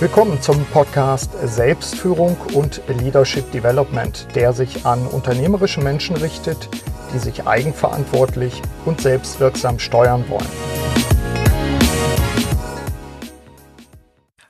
[0.00, 6.68] Willkommen zum Podcast Selbstführung und Leadership Development, der sich an unternehmerische Menschen richtet,
[7.12, 10.46] die sich eigenverantwortlich und selbstwirksam steuern wollen.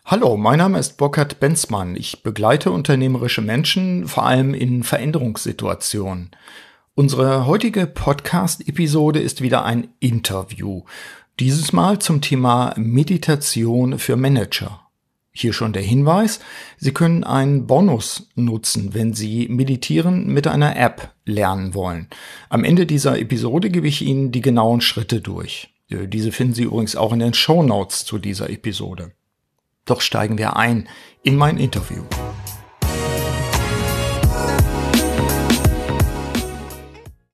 [0.04, 1.96] Hallo, mein Name ist Burkhard Benzmann.
[1.96, 6.30] Ich begleite unternehmerische Menschen vor allem in Veränderungssituationen.
[6.94, 10.82] Unsere heutige Podcast-Episode ist wieder ein Interview.
[11.40, 14.87] Dieses Mal zum Thema Meditation für Manager.
[15.40, 16.40] Hier schon der Hinweis,
[16.78, 22.08] Sie können einen Bonus nutzen, wenn Sie Meditieren mit einer App lernen wollen.
[22.48, 25.68] Am Ende dieser Episode gebe ich Ihnen die genauen Schritte durch.
[25.90, 29.12] Äh, diese finden Sie übrigens auch in den Show Notes zu dieser Episode.
[29.84, 30.88] Doch steigen wir ein
[31.22, 32.02] in mein Interview.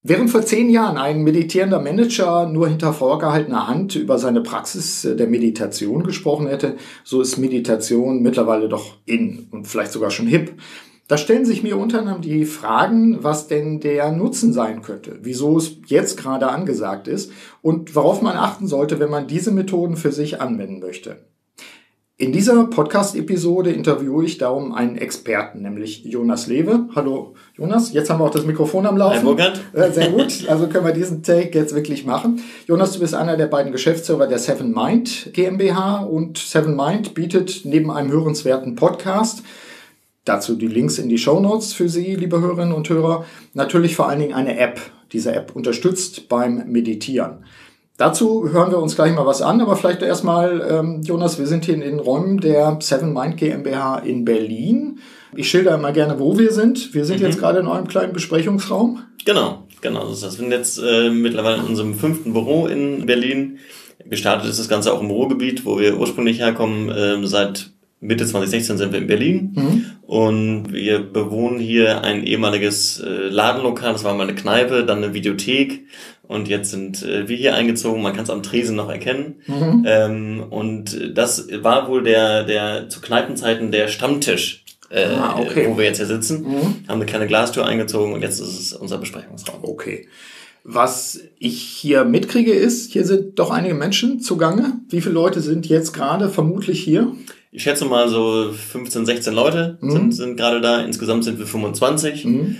[0.06, 5.26] Während vor zehn Jahren ein meditierender Manager nur hinter vorgehaltener Hand über seine Praxis der
[5.26, 10.60] Meditation gesprochen hätte, so ist Meditation mittlerweile doch in und vielleicht sogar schon hip.
[11.08, 15.56] Da stellen sich mir unter anderem die Fragen, was denn der Nutzen sein könnte, wieso
[15.56, 20.12] es jetzt gerade angesagt ist und worauf man achten sollte, wenn man diese Methoden für
[20.12, 21.16] sich anwenden möchte.
[22.24, 26.88] In dieser Podcast-Episode interviewe ich darum einen Experten, nämlich Jonas Lewe.
[26.94, 29.18] Hallo Jonas, jetzt haben wir auch das Mikrofon am Laufen.
[29.18, 29.60] Hi Burkhard.
[29.74, 32.40] Äh, sehr gut, also können wir diesen Take jetzt wirklich machen.
[32.66, 37.60] Jonas, du bist einer der beiden Geschäftsführer der Seven Mind GmbH und Seven Mind bietet
[37.64, 39.42] neben einem hörenswerten Podcast
[40.24, 43.26] Dazu die Links in die Show Notes für Sie, liebe Hörerinnen und Hörer.
[43.52, 44.80] Natürlich vor allen Dingen eine App.
[45.12, 47.44] Diese App unterstützt beim Meditieren.
[47.96, 51.64] Dazu hören wir uns gleich mal was an, aber vielleicht erstmal, ähm, Jonas, wir sind
[51.64, 54.98] hier in den Räumen der Seven Mind GmbH in Berlin.
[55.36, 56.92] Ich schilder mal gerne, wo wir sind.
[56.92, 57.26] Wir sind mhm.
[57.26, 59.04] jetzt gerade in eurem kleinen Besprechungsraum.
[59.24, 60.08] Genau, genau.
[60.08, 63.58] Das heißt, wir sind jetzt äh, mittlerweile in unserem fünften Büro in Berlin.
[64.10, 66.90] Gestartet ist das Ganze auch im Ruhrgebiet, wo wir ursprünglich herkommen.
[66.90, 67.70] Äh, seit
[68.00, 69.86] Mitte 2016 sind wir in Berlin mhm.
[70.06, 73.92] Und wir bewohnen hier ein ehemaliges äh, Ladenlokal.
[73.92, 75.86] Das war mal eine Kneipe, dann eine Videothek
[76.26, 79.36] und jetzt sind äh, wir hier eingezogen, man kann es am Tresen noch erkennen.
[79.46, 79.84] Mhm.
[79.86, 85.66] Ähm, und das war wohl der, der zu Kneipenzeiten der Stammtisch, äh, ah, okay.
[85.68, 86.42] wo wir jetzt hier sitzen.
[86.42, 86.88] Mhm.
[86.88, 89.60] Haben eine kleine Glastür eingezogen und jetzt ist es unser Besprechungsraum.
[89.62, 90.08] Okay.
[90.66, 94.80] Was ich hier mitkriege ist, hier sind doch einige Menschen zugange.
[94.88, 97.12] Wie viele Leute sind jetzt gerade vermutlich hier?
[97.54, 99.90] Ich schätze mal so 15, 16 Leute mhm.
[99.92, 100.80] sind, sind gerade da.
[100.80, 102.24] Insgesamt sind wir 25.
[102.24, 102.56] Mhm.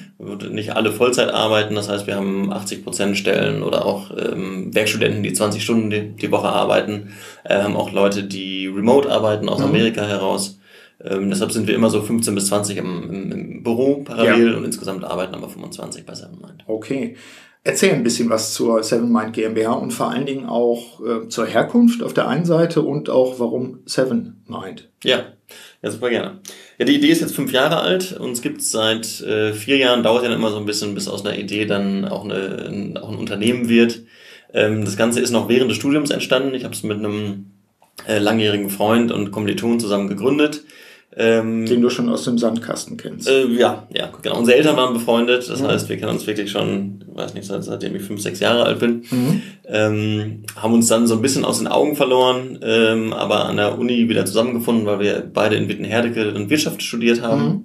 [0.53, 1.75] Nicht alle Vollzeit arbeiten.
[1.75, 6.11] Das heißt, wir haben 80 Prozent Stellen oder auch ähm, Werkstudenten, die 20 Stunden die,
[6.11, 7.09] die Woche arbeiten.
[7.45, 9.65] Wir ähm, auch Leute, die remote arbeiten aus mhm.
[9.65, 10.61] Amerika heraus.
[11.03, 14.57] Ähm, deshalb sind wir immer so 15 bis 20 im, im, im Büro parallel ja.
[14.57, 16.63] und insgesamt arbeiten aber 25 bei Seven Mind.
[16.69, 17.17] Okay.
[17.67, 21.47] Erzähl ein bisschen was zur Seven Mind GmbH und vor allen Dingen auch äh, zur
[21.47, 24.91] Herkunft auf der einen Seite und auch warum Seven Mind.
[25.03, 25.33] Ja,
[25.83, 26.41] ja, super gerne.
[26.79, 28.21] Ja, die Idee ist jetzt fünf Jahre alt.
[28.43, 31.39] Gibt es seit äh, vier Jahren, dauert ja immer so ein bisschen, bis aus einer
[31.39, 34.03] Idee dann auch, eine, ein, auch ein Unternehmen wird.
[34.53, 36.53] Ähm, das Ganze ist noch während des Studiums entstanden.
[36.53, 37.51] Ich habe es mit einem
[38.07, 40.65] äh, langjährigen Freund und Kommilitonen zusammen gegründet.
[41.17, 43.29] Ähm, Den du schon aus dem Sandkasten kennst.
[43.29, 44.39] Äh, ja, ja, genau.
[44.39, 45.69] Unsere Eltern waren befreundet, das mhm.
[45.69, 49.05] heißt, wir kennen uns wirklich schon, weiß nicht, seitdem ich fünf, sechs Jahre alt bin.
[49.11, 49.43] Mhm.
[49.67, 53.79] Ähm, haben uns dann so ein bisschen aus den Augen verloren, ähm, aber an der
[53.79, 57.45] Uni wieder zusammengefunden, weil wir beide in Wittenherdecke und Wirtschaft studiert haben.
[57.45, 57.65] Mhm.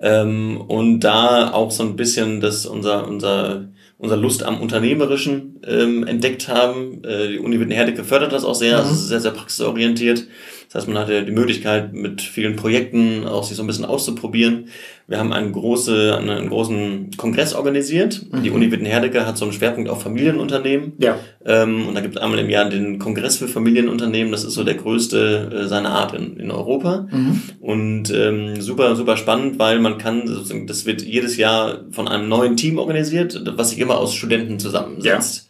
[0.00, 3.66] Ähm, und da auch so ein bisschen das unser, unser
[4.00, 7.04] unser Lust am Unternehmerischen ähm, entdeckt haben.
[7.04, 8.88] Äh, die Uni Wittenherdecke fördert das auch sehr, mhm.
[8.88, 10.26] also sehr, sehr praxisorientiert.
[10.72, 14.66] Das heißt, man hatte die Möglichkeit, mit vielen Projekten auch sich so ein bisschen auszuprobieren.
[15.08, 18.24] Wir haben einen, große, einen großen Kongress organisiert.
[18.30, 18.44] Mhm.
[18.44, 20.92] Die Uni Wittenherdecke hat so einen Schwerpunkt auf Familienunternehmen.
[20.98, 21.18] Ja.
[21.44, 24.30] Ähm, und da gibt es einmal im Jahr den Kongress für Familienunternehmen.
[24.30, 27.08] Das ist so der größte äh, seiner Art in, in Europa.
[27.10, 27.42] Mhm.
[27.58, 30.22] Und ähm, super, super spannend, weil man kann,
[30.68, 35.36] das wird jedes Jahr von einem neuen Team organisiert, was sich immer aus Studenten zusammensetzt.
[35.36, 35.49] Ja.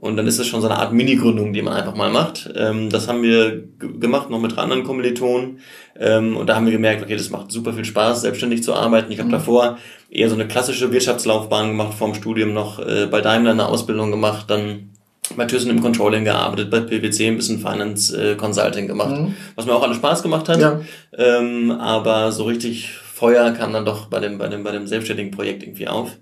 [0.00, 2.50] Und dann ist es schon so eine Art Mini-Gründung, die man einfach mal macht.
[2.54, 5.58] Ähm, das haben wir gemacht, noch mit anderen Kommilitonen.
[5.98, 9.10] Ähm, und da haben wir gemerkt, okay, das macht super viel Spaß, selbstständig zu arbeiten.
[9.10, 9.32] Ich habe mhm.
[9.32, 9.78] davor
[10.10, 14.48] eher so eine klassische Wirtschaftslaufbahn gemacht, vorm Studium noch äh, bei Daimler eine Ausbildung gemacht,
[14.48, 14.90] dann
[15.36, 19.34] bei Thyssen im Controlling gearbeitet, bei PwC ein bisschen Finance äh, Consulting gemacht, mhm.
[19.56, 20.60] was mir auch alles Spaß gemacht hat.
[20.60, 20.80] Ja.
[21.16, 25.32] Ähm, aber so richtig Feuer kam dann doch bei dem, bei dem, bei dem selbstständigen
[25.32, 26.16] Projekt irgendwie auf.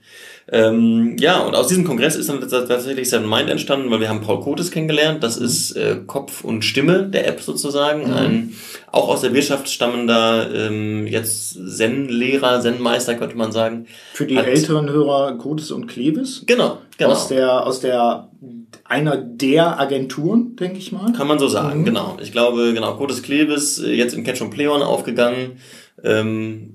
[0.49, 4.21] Ähm, ja, und aus diesem Kongress ist dann tatsächlich Seven Mind entstanden, weil wir haben
[4.21, 5.25] Paul Kotes kennengelernt.
[5.25, 8.09] Das ist äh, Kopf und Stimme der App sozusagen.
[8.09, 8.15] Mhm.
[8.15, 8.53] Ein
[8.93, 13.87] auch aus der Wirtschaft stammender, ähm, jetzt Zen-Lehrer, Zen-Meister könnte man sagen.
[14.13, 16.45] Für die Hat, älteren Hörer Kotes und Klebes?
[16.47, 17.11] Genau, genau.
[17.11, 18.31] Aus der, aus der
[18.85, 21.13] einer der Agenturen, denke ich mal.
[21.13, 21.85] Kann man so sagen, mhm.
[21.87, 22.17] genau.
[22.23, 25.59] Ich glaube, genau, Kotes Klebes, äh, jetzt in Catch und Pleon aufgegangen.
[26.05, 26.75] Ähm,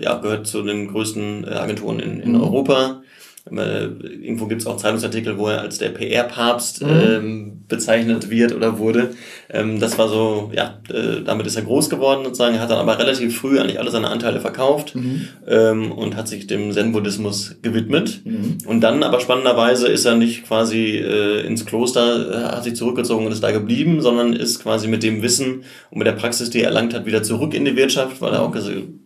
[0.00, 2.40] ja, gehört zu den größten äh, Agenturen in, in mhm.
[2.40, 3.02] Europa.
[3.50, 3.84] Äh,
[4.22, 6.88] irgendwo gibt es auch Zeitungsartikel, wo er als der PR-Papst mhm.
[6.88, 9.10] ähm, bezeichnet wird oder wurde.
[9.48, 12.78] Ähm, das war so, ja, äh, damit ist er groß geworden sozusagen, Er hat dann
[12.78, 15.28] aber relativ früh eigentlich alle seine Anteile verkauft mhm.
[15.48, 18.20] ähm, und hat sich dem Zen-Buddhismus gewidmet.
[18.24, 18.58] Mhm.
[18.66, 23.26] Und dann aber spannenderweise ist er nicht quasi äh, ins Kloster, äh, hat sich zurückgezogen
[23.26, 26.60] und ist da geblieben, sondern ist quasi mit dem Wissen und mit der Praxis, die
[26.60, 28.54] er erlangt hat, wieder zurück in die Wirtschaft, weil er auch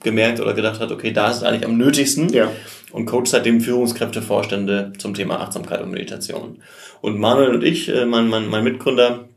[0.02, 2.30] gemerkt oder gedacht hat, okay, da ist es eigentlich am nötigsten.
[2.30, 2.50] Ja
[2.94, 6.58] und coacht seitdem Führungskräfte, Vorstände zum Thema Achtsamkeit und Meditation.
[7.00, 9.28] Und Manuel und ich, äh, mein, mein, mein Mitgründer,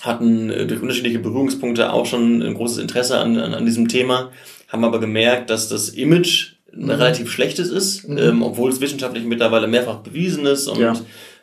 [0.00, 4.32] hatten äh, durch unterschiedliche Berührungspunkte auch schon ein großes Interesse an, an, an diesem Thema,
[4.66, 6.90] haben aber gemerkt, dass das Image ein mhm.
[6.90, 8.18] relativ schlechtes ist, mhm.
[8.18, 10.94] ähm, obwohl es wissenschaftlich mittlerweile mehrfach bewiesen ist und ja.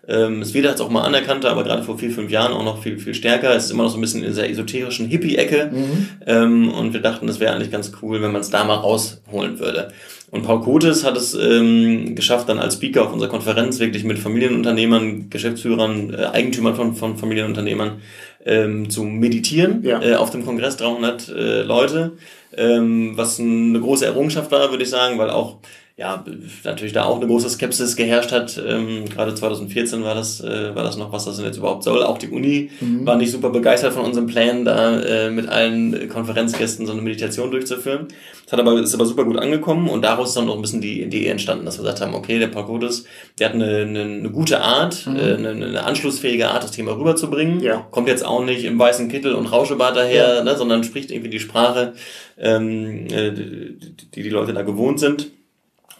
[0.10, 2.84] ähm, es wird jetzt auch mal anerkannt, aber gerade vor vier, fünf Jahren auch noch
[2.84, 3.56] viel, viel stärker.
[3.56, 6.08] Es ist immer noch so ein bisschen in dieser esoterischen Hippie-Ecke mhm.
[6.26, 9.58] ähm, und wir dachten, das wäre eigentlich ganz cool, wenn man es da mal rausholen
[9.60, 9.94] würde.
[10.32, 14.18] Und Paul Kotes hat es ähm, geschafft, dann als Speaker auf unserer Konferenz wirklich mit
[14.18, 18.02] Familienunternehmern, Geschäftsführern, äh, Eigentümern von, von Familienunternehmern
[18.46, 20.02] ähm, zu meditieren ja.
[20.02, 22.14] äh, auf dem Kongress, 300 äh, Leute,
[22.56, 25.58] ähm, was eine große Errungenschaft war, würde ich sagen, weil auch
[25.98, 26.24] ja,
[26.64, 28.60] natürlich da auch eine große Skepsis geherrscht hat.
[28.66, 32.02] Ähm, gerade 2014 war das, äh, war das noch, was das denn jetzt überhaupt soll.
[32.04, 33.06] Auch die Uni mhm.
[33.06, 37.52] war nicht super begeistert von unserem Plan, da äh, mit allen Konferenzgästen so eine Meditation
[37.52, 38.08] durchzuführen.
[38.46, 40.82] Das hat aber, ist aber super gut angekommen und daraus ist dann noch ein bisschen
[40.82, 43.06] die Idee entstanden, dass wir gesagt haben, okay, der Pagodes,
[43.38, 45.16] der hat eine, eine, eine gute Art, mhm.
[45.18, 47.60] äh, eine, eine anschlussfähige Art, das Thema rüberzubringen.
[47.60, 47.86] Ja.
[47.92, 50.44] Kommt jetzt auch nicht im weißen Kittel und Rauschebart daher, ja.
[50.44, 51.94] ne, sondern spricht irgendwie die Sprache,
[52.40, 53.78] ähm, äh, die,
[54.16, 55.28] die die Leute da gewohnt sind.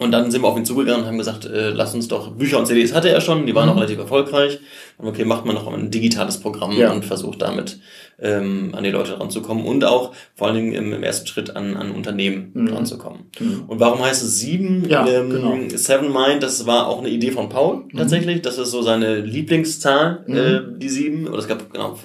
[0.02, 2.58] Und dann sind wir auf ihn zugegangen und haben gesagt, äh, lass uns doch, Bücher
[2.58, 3.72] und CDs hatte er schon, die waren mhm.
[3.72, 4.58] auch relativ erfolgreich.
[5.02, 6.92] Okay, macht man noch ein digitales Programm ja.
[6.92, 7.80] und versucht damit
[8.20, 11.76] ähm, an die Leute ranzukommen und auch vor allen Dingen im, im ersten Schritt an,
[11.76, 12.68] an Unternehmen mhm.
[12.68, 13.30] ranzukommen.
[13.38, 13.64] Mhm.
[13.66, 14.88] Und warum heißt es sieben?
[14.88, 15.56] Ja, ähm, genau.
[15.74, 17.98] Seven Mind, das war auch eine Idee von Paul mhm.
[17.98, 18.42] tatsächlich.
[18.42, 20.36] Das ist so seine Lieblingszahl, mhm.
[20.36, 21.26] äh, die sieben.
[21.26, 21.98] Oder es gab genau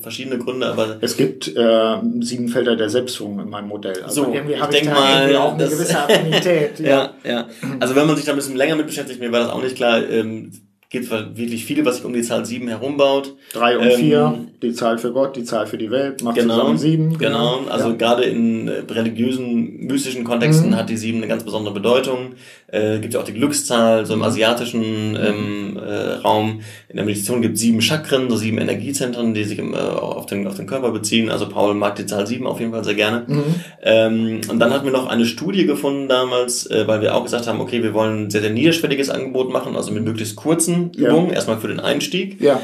[0.00, 4.02] verschiedene Gründe, aber es gibt äh, sieben Felder der Selbstführung in meinem Modell.
[4.02, 6.80] Also so, irgendwie habe ich, denk mal, irgendwie auch eine gewisse Affinität.
[6.80, 7.14] ja.
[7.24, 7.48] ja, ja.
[7.80, 9.76] Also wenn man sich da ein bisschen länger mit beschäftigt, mir war das auch nicht
[9.76, 10.08] klar.
[10.08, 10.52] Ähm,
[10.88, 13.34] gibt wirklich viel, was sich um die Zahl 7 herumbaut.
[13.52, 16.54] 3 und 4, ähm, die Zahl für Gott, die Zahl für die Welt, macht genau,
[16.54, 17.18] zusammen 7.
[17.18, 17.70] Genau, genau.
[17.70, 17.94] also ja.
[17.96, 20.76] gerade in äh, religiösen, mystischen Kontexten mhm.
[20.76, 22.34] hat die 7 eine ganz besondere Bedeutung.
[22.68, 25.16] Äh, gibt ja auch die Glückszahl, so im asiatischen mhm.
[25.16, 26.62] ähm, äh, Raum.
[26.88, 30.26] In der Meditation gibt es sieben Chakren, so sieben Energiezentren, die sich im, äh, auf,
[30.26, 31.30] den, auf den Körper beziehen.
[31.30, 33.24] Also Paul mag die Zahl 7 auf jeden Fall sehr gerne.
[33.28, 33.44] Mhm.
[33.82, 37.46] Ähm, und dann hatten wir noch eine Studie gefunden damals, äh, weil wir auch gesagt
[37.46, 41.28] haben, okay, wir wollen ein sehr, sehr niederschwelliges Angebot machen, also mit möglichst kurzen Übungen,
[41.28, 41.34] ja.
[41.34, 42.40] erstmal für den Einstieg.
[42.40, 42.60] Ja.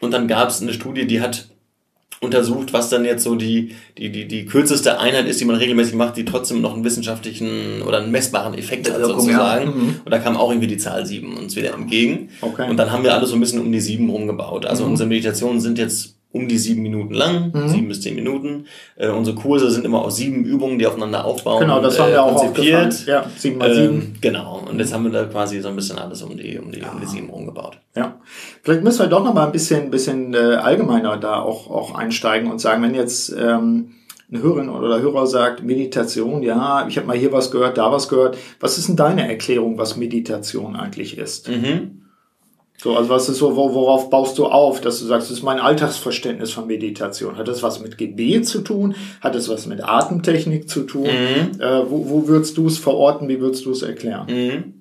[0.00, 1.49] Und dann gab es eine Studie, die hat
[2.22, 5.94] untersucht, was dann jetzt so die, die, die, die kürzeste Einheit ist, die man regelmäßig
[5.94, 9.66] macht, die trotzdem noch einen wissenschaftlichen oder einen messbaren Effekt hat, sozusagen.
[9.66, 9.74] Ja.
[9.74, 10.00] Mhm.
[10.04, 12.28] Und da kam auch irgendwie die Zahl 7 uns wieder entgegen.
[12.42, 12.68] Okay.
[12.68, 14.66] Und dann haben wir alles so ein bisschen um die 7 rumgebaut.
[14.66, 14.90] Also mhm.
[14.90, 17.68] unsere Meditationen sind jetzt um die sieben Minuten lang, mhm.
[17.68, 18.66] sieben bis zehn Minuten.
[18.96, 21.60] Äh, unsere Kurse sind immer aus sieben Übungen, die aufeinander aufbauen.
[21.60, 23.06] Genau, das haben wir äh, auch konzipiert.
[23.06, 23.94] Ja, sieben mal sieben.
[23.94, 24.62] Ähm, genau.
[24.70, 26.92] Und jetzt haben wir da quasi so ein bisschen alles um die, um die, ja.
[26.92, 27.78] um die sieben rumgebaut.
[27.96, 28.20] Ja.
[28.62, 32.50] Vielleicht müssen wir doch noch mal ein bisschen, bisschen äh, allgemeiner da auch, auch einsteigen
[32.50, 33.94] und sagen, wenn jetzt ähm,
[34.32, 38.08] eine Hörerin oder Hörer sagt, Meditation, ja, ich habe mal hier was gehört, da was
[38.08, 38.38] gehört.
[38.60, 41.48] Was ist denn deine Erklärung, was Meditation eigentlich ist?
[41.48, 42.02] Mhm.
[42.82, 45.58] So, also was ist so, worauf baust du auf, dass du sagst, das ist mein
[45.60, 47.36] Alltagsverständnis von Meditation.
[47.36, 48.94] Hat das was mit Gebet zu tun?
[49.20, 51.02] Hat das was mit Atemtechnik zu tun?
[51.04, 51.60] Mhm.
[51.60, 53.28] Äh, wo, wo würdest du es verorten?
[53.28, 54.26] Wie würdest du es erklären?
[54.30, 54.74] Mhm.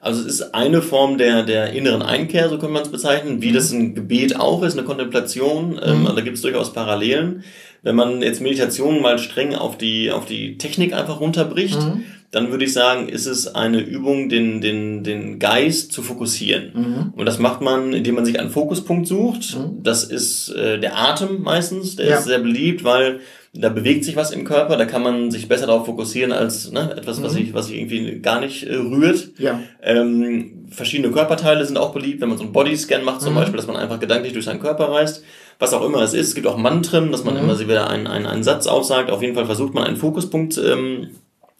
[0.00, 3.50] Also es ist eine Form der, der inneren Einkehr, so kann man es bezeichnen, wie
[3.50, 3.54] mhm.
[3.54, 5.80] das ein Gebet auch ist, eine Kontemplation.
[5.80, 6.16] Ähm, mhm.
[6.16, 7.44] da gibt es durchaus Parallelen.
[7.82, 12.50] Wenn man jetzt Meditation mal streng auf die, auf die Technik einfach runterbricht, mhm dann
[12.50, 16.72] würde ich sagen, ist es eine Übung, den, den, den Geist zu fokussieren.
[16.74, 17.12] Mhm.
[17.16, 19.56] Und das macht man, indem man sich einen Fokuspunkt sucht.
[19.56, 19.82] Mhm.
[19.82, 22.18] Das ist äh, der Atem meistens, der ja.
[22.18, 23.20] ist sehr beliebt, weil
[23.54, 26.94] da bewegt sich was im Körper, da kann man sich besser darauf fokussieren als ne,
[26.94, 27.36] etwas, was mhm.
[27.36, 29.30] sich was sich irgendwie gar nicht äh, rührt.
[29.38, 29.60] Ja.
[29.82, 33.38] Ähm, verschiedene Körperteile sind auch beliebt, wenn man so einen Bodyscan macht zum mhm.
[33.38, 35.24] Beispiel, dass man einfach gedanklich durch seinen Körper reist.
[35.58, 37.40] Was auch immer es ist, es gibt auch Mantren, dass man mhm.
[37.40, 39.10] immer wieder einen, einen, einen Satz aufsagt.
[39.10, 41.08] Auf jeden Fall versucht man einen Fokuspunkt ähm,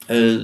[0.08, 0.38] äh,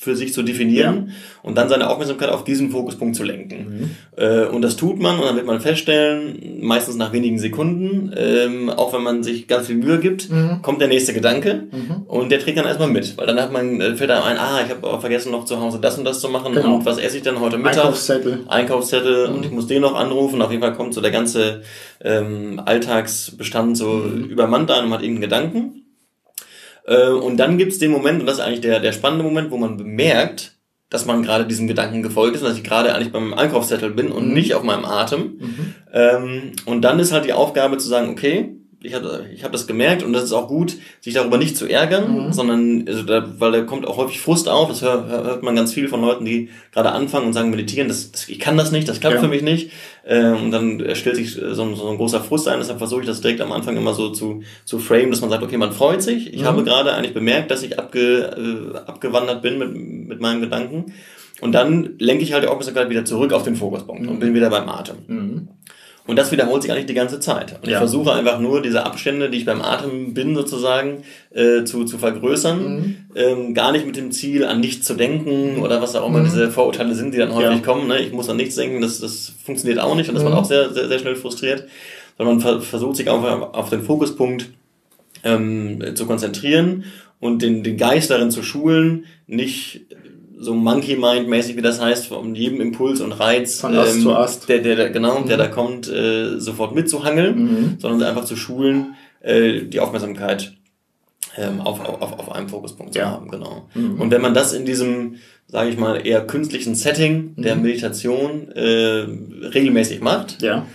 [0.00, 1.14] für sich zu definieren ja.
[1.42, 3.58] und dann seine Aufmerksamkeit auf diesen Fokuspunkt zu lenken.
[3.58, 3.90] Mhm.
[4.16, 8.70] Äh, und das tut man und dann wird man feststellen, meistens nach wenigen Sekunden, ähm,
[8.70, 10.62] auch wenn man sich ganz viel Mühe gibt, mhm.
[10.62, 12.04] kommt der nächste Gedanke mhm.
[12.06, 14.60] und der trägt dann erstmal mit, weil dann hat man, äh, fällt einem ein, ah,
[14.64, 16.76] ich habe vergessen noch zu Hause das und das zu machen genau.
[16.76, 17.76] und was esse ich dann heute Mittag?
[17.76, 18.44] Einkaufszettel.
[18.48, 19.44] Einkaufszettel und mhm.
[19.44, 20.40] ich muss den noch anrufen.
[20.40, 21.60] Auf jeden Fall kommt so der ganze
[22.02, 24.24] ähm, Alltagsbestand so mhm.
[24.24, 25.79] übermannt ein und man hat irgendeinen Gedanken.
[26.90, 29.56] Äh, und dann gibt's den Moment, und das ist eigentlich der, der spannende Moment, wo
[29.56, 30.56] man bemerkt,
[30.90, 34.26] dass man gerade diesem Gedanken gefolgt ist dass ich gerade eigentlich beim Einkaufszettel bin und
[34.26, 34.34] mhm.
[34.34, 35.38] nicht auf meinem Atem.
[35.38, 35.74] Mhm.
[35.92, 39.66] Ähm, und dann ist halt die Aufgabe zu sagen, okay, ich habe ich hab das
[39.66, 42.32] gemerkt und das ist auch gut, sich darüber nicht zu ärgern, mhm.
[42.32, 45.74] sondern, also da, weil da kommt auch häufig Frust auf, das hört, hört man ganz
[45.74, 48.88] viel von Leuten, die gerade anfangen und sagen, meditieren, das, das, ich kann das nicht,
[48.88, 49.20] das klappt ja.
[49.20, 49.70] für mich nicht.
[50.04, 53.20] Äh, und dann stellt sich so, so ein großer Frust ein, deshalb versuche ich das
[53.20, 56.32] direkt am Anfang immer so zu, zu frame, dass man sagt, okay, man freut sich,
[56.32, 56.46] ich mhm.
[56.46, 60.92] habe gerade eigentlich bemerkt, dass ich abge, äh, abgewandert bin mit, mit meinem Gedanken.
[61.42, 64.08] Und dann lenke ich halt die Aufmerksamkeit wieder zurück auf den Fokuspunkt mhm.
[64.08, 64.96] und bin wieder beim Atem.
[66.10, 66.14] Mhm.
[66.14, 67.56] Und das wiederholt sich eigentlich die ganze Zeit.
[67.62, 67.74] Und ja.
[67.74, 71.98] ich versuche einfach nur diese Abstände, die ich beim Atem bin, sozusagen, äh, zu, zu
[71.98, 72.58] vergrößern.
[72.58, 72.96] Mhm.
[73.14, 76.24] Ähm, gar nicht mit dem Ziel, an nichts zu denken oder was auch immer mhm.
[76.24, 77.64] diese Vorurteile sind, die dann häufig ja.
[77.64, 77.86] kommen.
[77.86, 78.00] Ne?
[78.00, 80.30] Ich muss an nichts denken, das, das funktioniert auch nicht und das mhm.
[80.30, 81.66] man auch sehr, sehr, sehr schnell frustriert.
[82.18, 84.50] Sondern man ver versucht sich einfach auf den Fokuspunkt
[85.22, 86.84] ähm, zu konzentrieren
[87.20, 89.82] und den, den Geist darin zu schulen, nicht
[90.40, 94.02] so Monkey Mind mäßig, wie das heißt, von jedem Impuls und Reiz, von Ast ähm,
[94.02, 94.48] zu Ast.
[94.48, 95.26] Der, der, der genau, mhm.
[95.26, 97.76] der da kommt, äh, sofort mitzuhangeln, mhm.
[97.78, 100.54] sondern einfach zu schulen, äh, die Aufmerksamkeit
[101.36, 103.04] ähm, auf, auf, auf einem Fokuspunkt ja.
[103.04, 103.68] zu haben, genau.
[103.74, 104.00] Mhm.
[104.00, 105.16] Und wenn man das in diesem,
[105.46, 107.62] sage ich mal, eher künstlichen Setting der mhm.
[107.62, 109.06] Meditation äh,
[109.46, 110.66] regelmäßig macht, ja.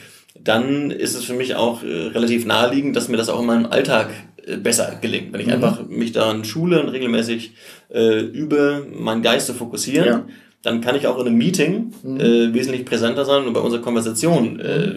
[0.45, 3.65] Dann ist es für mich auch äh, relativ naheliegend, dass mir das auch in meinem
[3.65, 4.11] Alltag
[4.45, 5.33] äh, besser gelingt.
[5.33, 5.53] Wenn ich mhm.
[5.53, 7.53] einfach mich daran schule und regelmäßig
[7.93, 10.25] äh, übe, meinen Geist zu fokussieren, ja.
[10.61, 12.19] dann kann ich auch in einem Meeting mhm.
[12.19, 14.93] äh, wesentlich präsenter sein und bei unserer Konversation äh,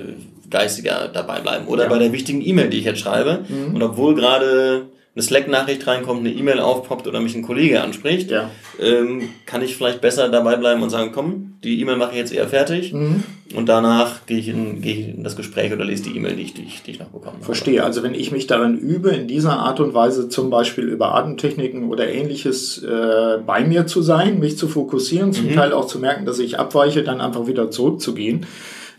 [0.51, 1.67] geistiger dabei bleiben.
[1.67, 1.89] Oder ja.
[1.89, 3.45] bei der wichtigen E-Mail, die ich jetzt schreibe.
[3.49, 3.75] Mhm.
[3.75, 4.87] Und obwohl gerade
[5.19, 8.51] eine Slack-Nachricht reinkommt, eine E-Mail aufpoppt oder mich ein Kollege anspricht, ja.
[8.81, 12.33] ähm, kann ich vielleicht besser dabei bleiben und sagen, komm, die E-Mail mache ich jetzt
[12.33, 13.25] eher fertig mhm.
[13.53, 16.43] und danach gehe ich, in, gehe ich in das Gespräch oder lese die E-Mail, die
[16.43, 17.39] ich, die, ich, die ich noch bekomme.
[17.41, 17.83] Verstehe.
[17.83, 21.89] Also wenn ich mich darin übe, in dieser Art und Weise zum Beispiel über Atemtechniken
[21.89, 25.55] oder ähnliches äh, bei mir zu sein, mich zu fokussieren, zum mhm.
[25.55, 28.47] Teil auch zu merken, dass ich abweiche, dann einfach wieder zurückzugehen.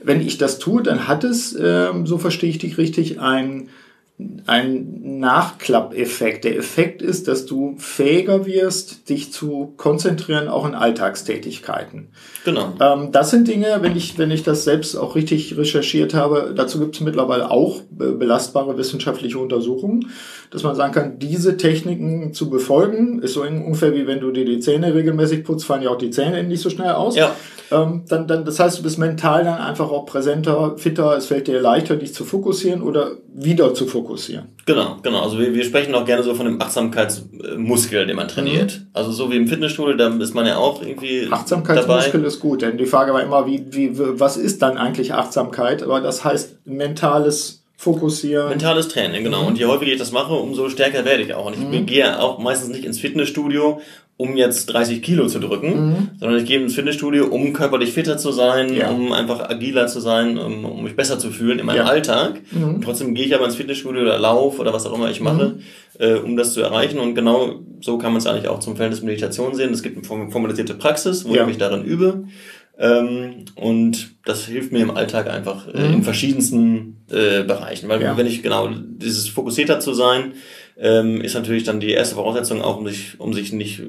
[0.03, 3.69] Wenn ich das tue, dann hat es, äh, so verstehe ich dich richtig, ein
[4.47, 6.43] ein Nachklappeffekt.
[6.43, 12.09] Der Effekt ist, dass du fähiger wirst, dich zu konzentrieren, auch in Alltagstätigkeiten.
[12.43, 12.73] Genau.
[12.81, 16.79] Ähm, das sind Dinge, wenn ich, wenn ich das selbst auch richtig recherchiert habe, dazu
[16.79, 20.09] gibt es mittlerweile auch belastbare wissenschaftliche Untersuchungen,
[20.51, 24.43] dass man sagen kann, diese Techniken zu befolgen, ist so ungefähr wie wenn du dir
[24.43, 27.15] die Zähne regelmäßig putzt, fallen ja auch die Zähne nicht so schnell aus.
[27.15, 27.33] Ja.
[27.71, 31.47] Ähm, dann, dann, das heißt, du bist mental dann einfach auch präsenter, fitter, es fällt
[31.47, 34.47] dir leichter, dich zu fokussieren oder wieder zu fokussieren.
[34.65, 35.21] Genau, genau.
[35.21, 38.79] Also wir, wir sprechen auch gerne so von dem Achtsamkeitsmuskel, den man trainiert.
[38.79, 38.87] Mhm.
[38.93, 42.27] Also so wie im Fitnessstudio, da ist man ja auch irgendwie Achtsamkeitsmuskel dabei.
[42.27, 45.83] ist gut, denn die Frage war immer, wie, wie, was ist dann eigentlich Achtsamkeit?
[45.83, 48.49] Aber das heißt mentales Fokussieren.
[48.49, 49.43] Mentales Training, genau.
[49.43, 49.47] Mhm.
[49.47, 51.45] Und je häufiger ich das mache, umso stärker werde ich auch.
[51.45, 51.85] Und ich mhm.
[51.85, 53.79] gehe auch meistens nicht ins Fitnessstudio,
[54.19, 56.09] um jetzt 30 Kilo zu drücken, mhm.
[56.19, 58.89] sondern ich gehe ins Fitnessstudio, um körperlich fitter zu sein, ja.
[58.89, 61.85] um einfach agiler zu sein, um, um, mich besser zu fühlen in meinem ja.
[61.85, 62.41] Alltag.
[62.51, 62.75] Mhm.
[62.75, 65.55] Und trotzdem gehe ich aber ins Fitnessstudio oder Lauf oder was auch immer ich mache,
[65.55, 66.05] mhm.
[66.05, 66.99] äh, um das zu erreichen.
[66.99, 69.71] Und genau so kann man es eigentlich auch zum Verhältnis Meditation sehen.
[69.71, 71.43] Es gibt eine formalisierte Praxis, wo ja.
[71.43, 72.25] ich mich darin übe.
[72.77, 76.03] Ähm, und das hilft mir im Alltag einfach äh, in mhm.
[76.03, 77.87] verschiedensten äh, Bereichen.
[77.87, 80.33] Weil wenn ich genau dieses fokussierter zu sein,
[80.79, 83.81] ähm, ist natürlich dann die erste Voraussetzung auch, um sich, um sich nicht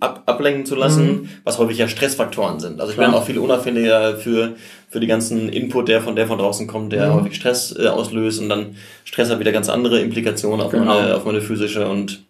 [0.00, 1.28] ab, ablenken zu lassen, mhm.
[1.44, 2.80] was häufig ja Stressfaktoren sind.
[2.80, 4.54] Also ich bin auch viel unauffälliger für,
[4.88, 7.14] für die ganzen Input, der von der von draußen kommt, der mhm.
[7.14, 10.86] häufig Stress äh, auslöst und dann Stress hat wieder ganz andere Implikationen auf, genau.
[10.86, 12.24] meine, auf meine physische und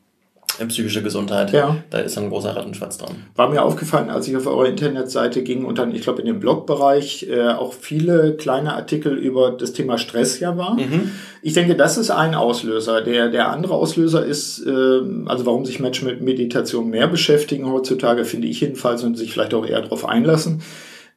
[0.65, 1.53] psychische Gesundheit.
[1.53, 1.77] Ja.
[1.91, 3.17] Da ist ein großer Rattenschwanz dran.
[3.35, 6.41] War mir aufgefallen, als ich auf eure Internetseite ging und dann, ich glaube, in dem
[6.41, 10.75] Blogbereich äh, auch viele kleine Artikel über das Thema Stress ja war.
[10.75, 11.11] Mhm.
[11.43, 13.03] Ich denke, das ist ein Auslöser.
[13.03, 18.25] Der, der andere Auslöser ist, äh, also warum sich Menschen mit Meditation mehr beschäftigen heutzutage,
[18.25, 20.63] finde ich jedenfalls, und sich vielleicht auch eher darauf einlassen,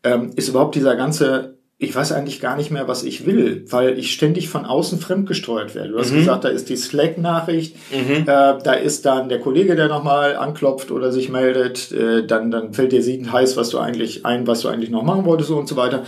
[0.03, 3.97] ähm, ist überhaupt dieser ganze ich weiß eigentlich gar nicht mehr, was ich will, weil
[3.97, 5.93] ich ständig von außen fremdgesteuert werde.
[5.93, 6.17] Du hast mhm.
[6.17, 8.23] gesagt, da ist die Slack-Nachricht, mhm.
[8.23, 12.73] äh, da ist dann der Kollege, der nochmal anklopft oder sich meldet, äh, dann, dann
[12.73, 15.69] fällt dir siedend heiß, was du eigentlich ein, was du eigentlich noch machen wolltest und
[15.69, 16.03] so weiter.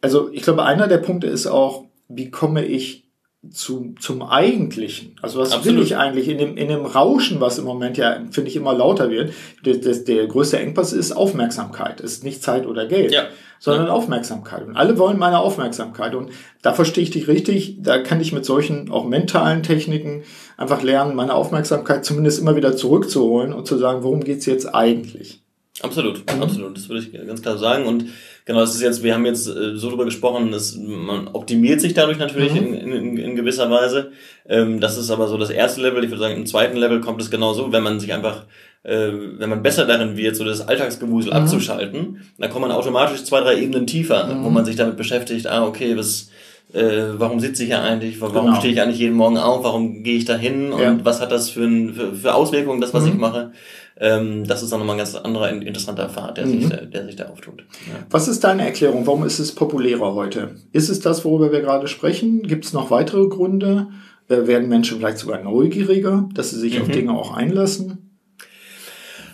[0.00, 3.04] Also ich glaube, einer der Punkte ist auch, wie komme ich
[3.50, 5.16] zu, zum Eigentlichen.
[5.20, 5.78] Also was Absolut.
[5.78, 8.72] will ich eigentlich in dem, in dem Rauschen, was im Moment ja, finde ich, immer
[8.72, 9.32] lauter wird.
[9.64, 13.24] Der, der, der größte Engpass ist Aufmerksamkeit, ist nicht Zeit oder Geld, ja.
[13.58, 13.92] sondern ja.
[13.92, 14.64] Aufmerksamkeit.
[14.64, 16.14] Und alle wollen meine Aufmerksamkeit.
[16.14, 16.30] Und
[16.62, 20.22] da verstehe ich dich richtig, da kann ich mit solchen auch mentalen Techniken
[20.56, 25.42] einfach lernen, meine Aufmerksamkeit zumindest immer wieder zurückzuholen und zu sagen, worum geht's jetzt eigentlich?
[25.80, 26.42] Absolut, mhm.
[26.42, 26.76] absolut.
[26.76, 27.86] Das würde ich ganz klar sagen.
[27.86, 28.06] Und
[28.44, 31.94] genau, das ist jetzt, wir haben jetzt äh, so drüber gesprochen, dass man optimiert sich
[31.94, 32.74] dadurch natürlich mhm.
[32.74, 34.12] in, in, in gewisser Weise.
[34.48, 36.02] Ähm, das ist aber so das erste Level.
[36.04, 38.44] Ich würde sagen, im zweiten Level kommt es genauso, wenn man sich einfach,
[38.82, 41.38] äh, wenn man besser darin wird, so das Alltagsgewusel mhm.
[41.38, 44.44] abzuschalten, dann kommt man automatisch zwei, drei Ebenen tiefer, mhm.
[44.44, 46.30] wo man sich damit beschäftigt, ah, okay, was,
[46.72, 48.58] äh, warum sitze ich hier eigentlich, warum genau.
[48.58, 50.98] stehe ich eigentlich jeden Morgen auf, warum gehe ich da hin und ja.
[51.02, 53.10] was hat das für, ein, für, für Auswirkungen, das, was mhm.
[53.10, 53.52] ich mache.
[53.98, 56.60] Ähm, das ist dann nochmal ein ganz anderer, interessanter Pfad, der, mhm.
[56.60, 57.64] sich, der sich da auftut.
[57.86, 58.06] Ja.
[58.10, 59.06] Was ist deine Erklärung?
[59.06, 60.56] Warum ist es populärer heute?
[60.72, 62.42] Ist es das, worüber wir gerade sprechen?
[62.42, 63.88] Gibt es noch weitere Gründe?
[64.28, 66.82] Äh, werden Menschen vielleicht sogar neugieriger, dass sie sich mhm.
[66.82, 68.10] auf Dinge auch einlassen?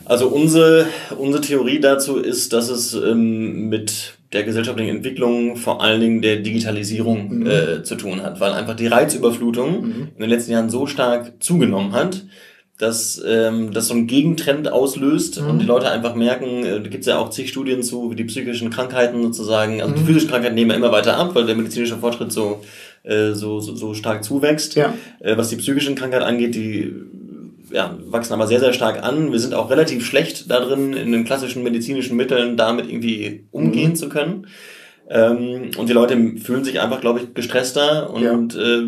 [0.04, 0.86] Also unsere,
[1.18, 6.36] unsere Theorie dazu ist, dass es ähm, mit der gesellschaftlichen Entwicklung vor allen Dingen der
[6.36, 7.46] Digitalisierung mhm.
[7.46, 10.08] äh, zu tun hat, weil einfach die Reizüberflutung mhm.
[10.14, 12.24] in den letzten Jahren so stark zugenommen hat,
[12.78, 15.50] dass ähm, das so einen Gegentrend auslöst mhm.
[15.50, 18.14] und die Leute einfach merken, äh, da gibt es ja auch zig Studien zu, wie
[18.14, 19.98] die psychischen Krankheiten sozusagen, also mhm.
[19.98, 22.60] die physischen Krankheiten nehmen ja immer weiter ab, weil der medizinische Fortschritt so,
[23.02, 24.76] äh, so, so, so stark zuwächst.
[24.76, 24.94] Ja.
[25.18, 26.94] Äh, was die psychischen Krankheiten angeht, die
[27.70, 29.32] ja, wachsen aber sehr, sehr stark an.
[29.32, 33.96] Wir sind auch relativ schlecht darin, in den klassischen medizinischen Mitteln damit irgendwie umgehen mhm.
[33.96, 34.46] zu können.
[35.10, 38.60] Ähm, und die Leute fühlen sich einfach, glaube ich, gestresster und ja.
[38.60, 38.82] äh,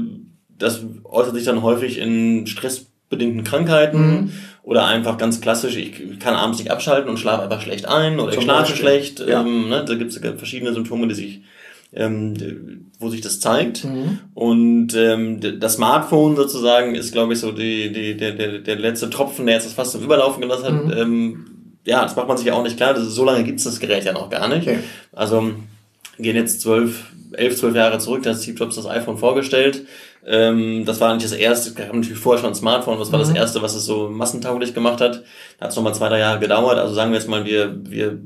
[0.59, 2.47] das äußert sich dann häufig in
[3.11, 4.33] stressbedingten Krankheiten mhm.
[4.63, 8.33] oder einfach ganz klassisch, ich kann abends nicht abschalten und schlafe einfach schlecht ein oder
[8.33, 9.21] Zum ich schlafe schlecht.
[9.21, 9.41] Ja.
[9.41, 11.43] Ähm, ne, da gibt es verschiedene Symptome, die sich
[11.93, 13.85] ähm, wo sich das zeigt.
[13.85, 14.21] Mhm.
[14.35, 19.11] Und ähm, das Smartphone sozusagen ist, glaube ich, so die, die, der, der, der letzte
[19.11, 20.85] Tropfen, der jetzt das fast zum Überlaufen gelassen hat.
[20.85, 20.93] Mhm.
[20.93, 21.47] Ähm,
[21.85, 22.95] ja, das macht man sich ja auch nicht klar.
[22.95, 24.69] Das ist, so lange gibt es das Gerät ja noch gar nicht.
[24.69, 24.79] Okay.
[25.13, 25.51] Also
[26.17, 29.85] gehen jetzt zwölf, elf, zwölf Jahre zurück, da hat Steve Jobs das iPhone vorgestellt.
[30.27, 33.19] Ähm, das war nicht das erste, wir haben natürlich vorher schon ein Smartphone, das war
[33.19, 33.25] mhm.
[33.25, 35.23] das erste, was es so massentauglich gemacht hat.
[35.59, 36.79] Da hat es nochmal zwei, drei Jahre gedauert.
[36.79, 38.19] Also sagen wir jetzt mal, wir, wir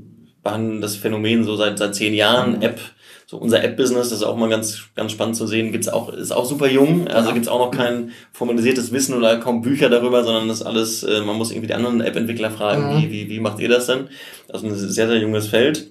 [0.43, 2.57] behandeln das Phänomen so seit, seit zehn Jahren.
[2.57, 2.63] Mhm.
[2.63, 2.81] App
[3.27, 6.31] so unser App-Business, das ist auch mal ganz, ganz spannend zu sehen, gibt's auch, ist
[6.31, 10.49] auch super jung, also gibt's auch noch kein formalisiertes Wissen oder kaum Bücher darüber, sondern
[10.49, 13.02] das alles, äh, man muss irgendwie die anderen App-Entwickler fragen, mhm.
[13.02, 14.09] wie, wie, wie macht ihr das denn?
[14.52, 15.91] Also ein sehr, sehr junges Feld.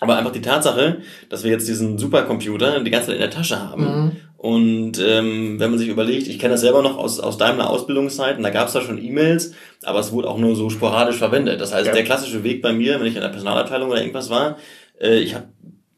[0.00, 0.98] Aber einfach die Tatsache,
[1.28, 3.82] dass wir jetzt diesen Supercomputer die ganze Zeit in der Tasche haben.
[3.82, 4.12] Mhm.
[4.38, 8.44] Und ähm, wenn man sich überlegt, ich kenne das selber noch aus, aus Daimler Ausbildungszeiten,
[8.44, 11.60] da gab es da schon E-Mails, aber es wurde auch nur so sporadisch verwendet.
[11.60, 11.92] Das heißt, ja.
[11.92, 14.56] der klassische Weg bei mir, wenn ich in der Personalabteilung oder irgendwas war,
[15.00, 15.48] äh, ich habe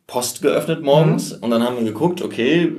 [0.07, 1.44] Post geöffnet morgens mhm.
[1.44, 2.72] und dann haben wir geguckt, okay,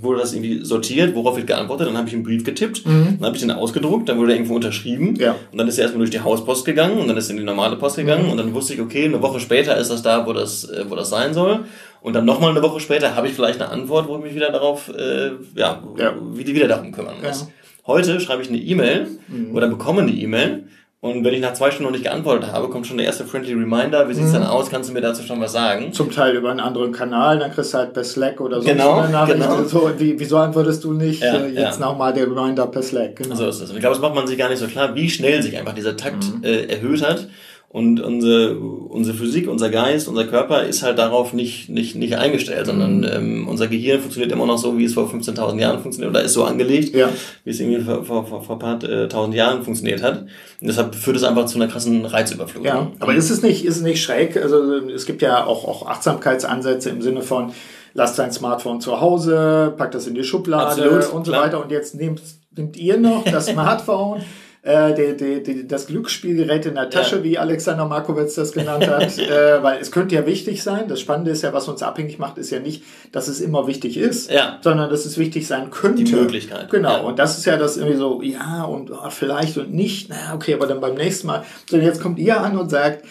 [0.00, 3.16] wurde das irgendwie sortiert, worauf wird geantwortet, dann habe ich einen Brief getippt, mhm.
[3.18, 5.36] dann habe ich den ausgedruckt, dann wurde er irgendwo unterschrieben ja.
[5.50, 7.44] und dann ist er erstmal durch die Hauspost gegangen und dann ist er in die
[7.44, 8.30] normale Post gegangen mhm.
[8.32, 10.94] und dann wusste ich, okay, eine Woche später ist das da, wo das, äh, wo
[10.94, 11.64] das sein soll
[12.02, 14.50] und dann nochmal eine Woche später habe ich vielleicht eine Antwort, wo ich mich wieder
[14.50, 16.14] darauf, äh, ja, ja.
[16.32, 17.42] Wie, wieder darum kümmern muss.
[17.42, 17.48] Ja.
[17.86, 19.54] Heute schreibe ich eine E-Mail mhm.
[19.54, 20.64] oder bekomme eine E-Mail
[21.04, 23.54] und wenn ich nach zwei Stunden noch nicht geantwortet habe, kommt schon der erste Friendly
[23.54, 24.08] Reminder.
[24.08, 24.34] Wie sieht's mhm.
[24.34, 24.70] dann aus?
[24.70, 25.92] Kannst du mir dazu schon was sagen?
[25.92, 29.00] Zum Teil über einen anderen Kanal, dann kriegst du halt per Slack oder so genau,
[29.00, 29.40] eine Nachricht.
[29.40, 29.64] Genau.
[29.64, 31.86] So, wie, wieso antwortest du nicht ja, äh, jetzt ja.
[31.86, 33.16] nochmal der Reminder per Slack?
[33.16, 33.34] Genau.
[33.34, 33.70] So ist es.
[33.70, 35.74] Und ich glaube, das macht man sich gar nicht so klar, wie schnell sich einfach
[35.74, 36.44] dieser Takt mhm.
[36.44, 37.26] äh, erhöht hat.
[37.72, 42.66] Und unsere, unsere Physik, unser Geist, unser Körper ist halt darauf nicht, nicht, nicht eingestellt,
[42.66, 43.08] sondern mhm.
[43.10, 46.34] ähm, unser Gehirn funktioniert immer noch so, wie es vor 15.000 Jahren funktioniert oder ist
[46.34, 47.08] so angelegt, ja.
[47.44, 50.20] wie es irgendwie vor, vor, vor, vor paar äh, tausend Jahren funktioniert hat.
[50.20, 50.28] Und
[50.68, 52.66] deshalb führt es einfach zu einer krassen Reizüberflutung.
[52.66, 54.36] Ja, aber ist es nicht, ist es nicht schräg?
[54.36, 57.54] Also es gibt ja auch, auch Achtsamkeitsansätze im Sinne von,
[57.94, 61.46] lass dein Smartphone zu Hause, pack das in die Schublade Absolut, und so klar.
[61.46, 61.62] weiter.
[61.62, 62.20] Und jetzt nehmt,
[62.54, 64.20] nehmt ihr noch das Smartphone
[64.62, 67.24] äh, die, die, die, das Glücksspielgerät in der Tasche, ja.
[67.24, 70.86] wie Alexander Markowitz das genannt hat, äh, weil es könnte ja wichtig sein.
[70.86, 73.96] Das Spannende ist ja, was uns abhängig macht, ist ja nicht, dass es immer wichtig
[73.96, 74.60] ist, ja.
[74.62, 76.04] sondern dass es wichtig sein könnte.
[76.04, 76.70] Die Möglichkeit.
[76.70, 76.92] Genau.
[76.92, 77.00] Ja.
[77.00, 80.08] Und das ist ja das irgendwie so, ja und oh, vielleicht und nicht.
[80.10, 81.44] Na okay, aber dann beim nächsten Mal.
[81.68, 83.04] So, jetzt kommt ihr an und sagt,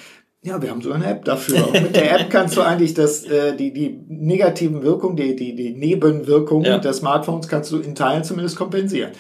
[0.44, 1.68] ja, wir haben so eine App dafür.
[1.68, 5.54] Und mit der App kannst du eigentlich das, äh, die, die negativen Wirkungen, die, die,
[5.54, 6.78] die Nebenwirkungen ja.
[6.80, 9.12] des Smartphones kannst du in Teilen zumindest kompensieren.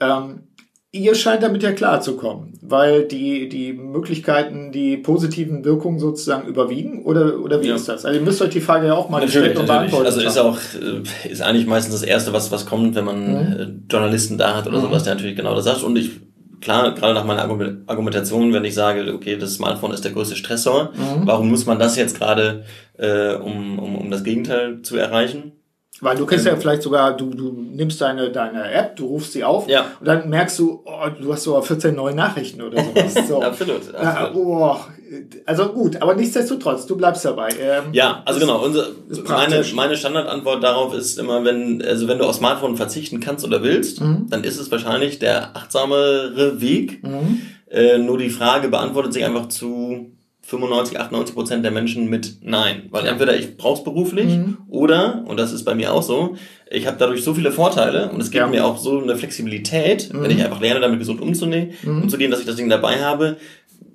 [0.00, 0.46] Ähm,
[0.94, 7.40] Ihr scheint damit ja klarzukommen, weil die, die Möglichkeiten, die positiven Wirkungen sozusagen überwiegen oder,
[7.40, 7.76] oder wie ja.
[7.76, 8.04] ist das?
[8.04, 10.04] Also ihr müsst euch die Frage ja auch mal natürlich, und beantworten.
[10.04, 13.36] Also ist auch, äh, ist eigentlich meistens das Erste, was, was kommt, wenn man mhm.
[13.36, 14.82] Äh, Journalisten da hat oder mhm.
[14.82, 15.82] sowas, der natürlich genau das sagt.
[15.82, 16.10] Und ich,
[16.60, 17.48] klar, gerade nach meiner
[17.86, 21.26] Argumentation, wenn ich sage, okay, das Smartphone ist der größte Stressor, mhm.
[21.26, 22.64] warum muss man das jetzt gerade,
[22.98, 25.52] äh, um, um, um das Gegenteil zu erreichen?
[26.02, 29.34] Weil du kennst ähm, ja vielleicht sogar, du, du nimmst deine, deine App, du rufst
[29.34, 29.86] sie auf ja.
[30.00, 33.14] und dann merkst du, oh, du hast sogar 14 neue Nachrichten oder sowas.
[33.28, 33.40] So.
[33.40, 33.94] absolut.
[33.94, 33.94] absolut.
[33.94, 34.76] Ja, oh,
[35.46, 37.50] also gut, aber nichtsdestotrotz, du bleibst dabei.
[37.60, 38.64] Ähm, ja, also genau.
[38.64, 38.88] Unser,
[39.28, 43.62] meine, meine Standardantwort darauf ist immer, wenn, also wenn du auf Smartphone verzichten kannst oder
[43.62, 44.26] willst, mhm.
[44.28, 47.04] dann ist es wahrscheinlich der achtsamere Weg.
[47.04, 47.42] Mhm.
[47.70, 50.10] Äh, nur die Frage beantwortet sich einfach zu
[50.52, 52.82] 95, 98 Prozent der Menschen mit Nein.
[52.90, 54.58] Weil entweder ich brauch's beruflich mhm.
[54.68, 56.36] oder, und das ist bei mir auch so,
[56.70, 58.46] ich habe dadurch so viele Vorteile und es gibt ja.
[58.46, 60.44] mir auch so eine Flexibilität, wenn ich mhm.
[60.44, 62.02] einfach lerne, damit gesund umzugehen, mhm.
[62.02, 63.38] umzugehen, dass ich das Ding dabei habe,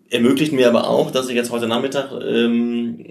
[0.10, 3.06] ermöglicht mir aber auch, dass ich jetzt heute Nachmittag ähm,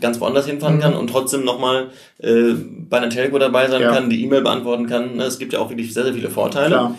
[0.00, 0.80] ganz woanders hinfahren mhm.
[0.80, 2.54] kann und trotzdem nochmal äh,
[2.88, 3.92] bei einer Telco dabei sein ja.
[3.92, 5.16] kann, die E-Mail beantworten kann.
[5.16, 6.94] Ne, es gibt ja auch wirklich sehr, sehr viele Vorteile.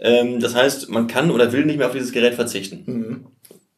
[0.00, 3.26] Ähm, das heißt, man kann oder will nicht mehr auf dieses Gerät verzichten.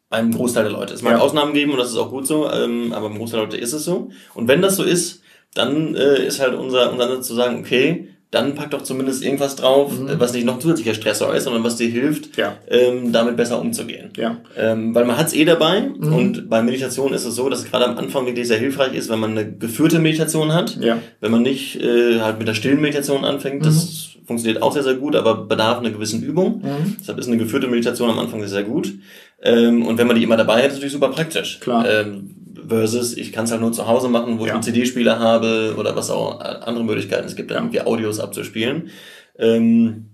[0.09, 0.95] Beim Großteil der Leute.
[0.95, 1.19] Es mag ja.
[1.19, 3.73] Ausnahmen geben und das ist auch gut so, ähm, aber beim Großteil der Leute ist
[3.73, 4.11] es so.
[4.35, 5.23] Und wenn das so ist,
[5.55, 9.57] dann äh, ist halt unser, unser Ansatz zu sagen, okay, dann pack doch zumindest irgendwas
[9.57, 10.11] drauf, mhm.
[10.19, 12.57] was nicht noch zusätzlicher Stressor ist, sondern was dir hilft, ja.
[12.69, 14.11] ähm, damit besser umzugehen.
[14.17, 14.39] Ja.
[14.57, 16.13] Ähm, weil man hat's eh dabei mhm.
[16.13, 19.09] und bei Meditation ist es so, dass es gerade am Anfang wirklich sehr hilfreich ist,
[19.09, 20.77] wenn man eine geführte Meditation hat.
[20.81, 20.99] Ja.
[21.21, 23.67] Wenn man nicht äh, halt mit der stillen Meditation anfängt, mhm.
[23.67, 26.59] das funktioniert auch sehr, sehr gut, aber bedarf einer gewissen Übung.
[26.59, 26.97] Mhm.
[26.99, 28.93] Deshalb ist eine geführte Meditation am Anfang sehr, sehr gut.
[29.43, 31.61] Ähm, und wenn man die immer dabei hat, ist natürlich super praktisch.
[31.61, 31.89] Klar.
[31.89, 32.37] Ähm,
[32.69, 34.49] versus ich kann es halt nur zu Hause machen, wo ja.
[34.49, 37.59] ich einen CD-Spieler habe oder was auch andere Möglichkeiten es gibt, ja.
[37.59, 38.91] irgendwie Audios abzuspielen.
[39.39, 40.07] Ähm,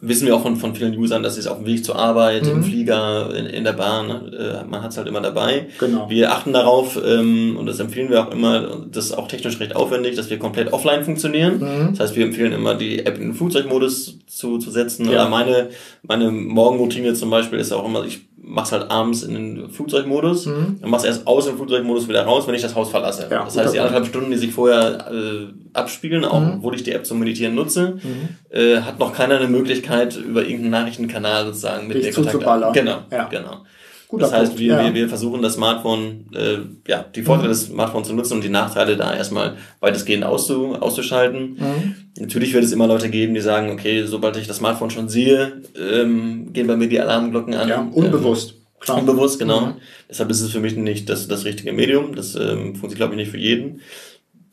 [0.00, 2.44] wissen wir auch von, von vielen Usern, dass sie es auf dem Weg zur Arbeit,
[2.44, 2.50] mhm.
[2.50, 5.66] im Flieger, in, in der Bahn, äh, man hat es halt immer dabei.
[5.78, 6.08] Genau.
[6.08, 9.74] Wir achten darauf, ähm, und das empfehlen wir auch immer, das ist auch technisch recht
[9.74, 11.58] aufwendig, dass wir komplett offline funktionieren.
[11.58, 11.88] Mhm.
[11.90, 15.06] Das heißt, wir empfehlen immer, die App in den Flugzeugmodus zu, zu setzen.
[15.06, 15.12] Ja.
[15.12, 15.68] Oder meine,
[16.02, 20.78] meine Morgenroutine zum Beispiel ist auch immer, ich mach's halt abends in den Flugzeugmodus mhm.
[20.82, 23.28] und mach's erst aus dem Flugzeugmodus wieder raus, wenn ich das Haus verlasse.
[23.30, 26.54] Ja, das heißt, die anderthalb Stunden, die sich vorher äh, abspielen, auch mhm.
[26.56, 28.28] obwohl ich die App zum Meditieren nutze, mhm.
[28.50, 32.98] äh, hat noch keiner eine Möglichkeit, über irgendeinen Nachrichtenkanal sozusagen mit Dich mir Kontakt Genau,
[33.10, 33.24] ja.
[33.28, 33.64] genau.
[34.08, 34.84] Guter das heißt, wir, ja.
[34.84, 37.52] wir, wir versuchen das Smartphone, äh, ja, die Vorteile mhm.
[37.52, 41.58] des Smartphones zu nutzen und die Nachteile da erstmal weitestgehend auszu, auszuschalten.
[41.58, 41.94] Mhm.
[42.18, 45.60] Natürlich wird es immer Leute geben, die sagen, okay, sobald ich das Smartphone schon sehe,
[45.78, 47.68] ähm, gehen bei mir die Alarmglocken an.
[47.68, 48.52] Ja, unbewusst.
[48.52, 48.98] Ähm, Klar.
[48.98, 49.60] Unbewusst, genau.
[49.66, 49.74] Mhm.
[50.08, 52.14] Deshalb ist es für mich nicht das, das richtige Medium.
[52.14, 53.80] Das ähm, funktioniert, glaube ich, nicht für jeden.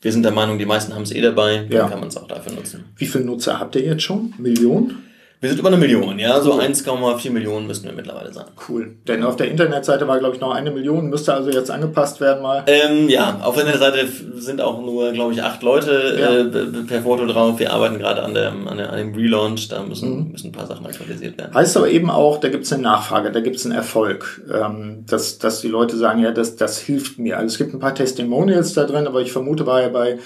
[0.02, 1.88] Wir sind der Meinung, die meisten haben es eh dabei, dann ja.
[1.88, 2.84] kann man es auch dafür nutzen.
[2.96, 4.34] Wie viele Nutzer habt ihr jetzt schon?
[4.36, 5.02] Millionen?
[5.38, 8.46] Wir sind über eine Million, ja, so 1,4 Millionen müssten wir mittlerweile sein.
[8.68, 8.96] Cool.
[9.06, 12.42] Denn auf der Internetseite war, glaube ich, noch eine Million, müsste also jetzt angepasst werden
[12.42, 12.64] mal.
[12.66, 14.08] Ähm, ja, auf der Internetseite
[14.40, 16.60] sind auch nur, glaube ich, acht Leute ja.
[16.60, 17.58] äh, per Foto drauf.
[17.58, 20.32] Wir arbeiten gerade an, der, an, der, an dem Relaunch, da müssen, mhm.
[20.32, 21.52] müssen ein paar Sachen aktualisiert werden.
[21.52, 25.04] Heißt aber eben auch, da gibt es eine Nachfrage, da gibt es einen Erfolg, ähm,
[25.06, 27.36] dass, dass die Leute sagen, ja, das, das hilft mir.
[27.36, 30.18] Also es gibt ein paar Testimonials da drin, aber ich vermute, war ja bei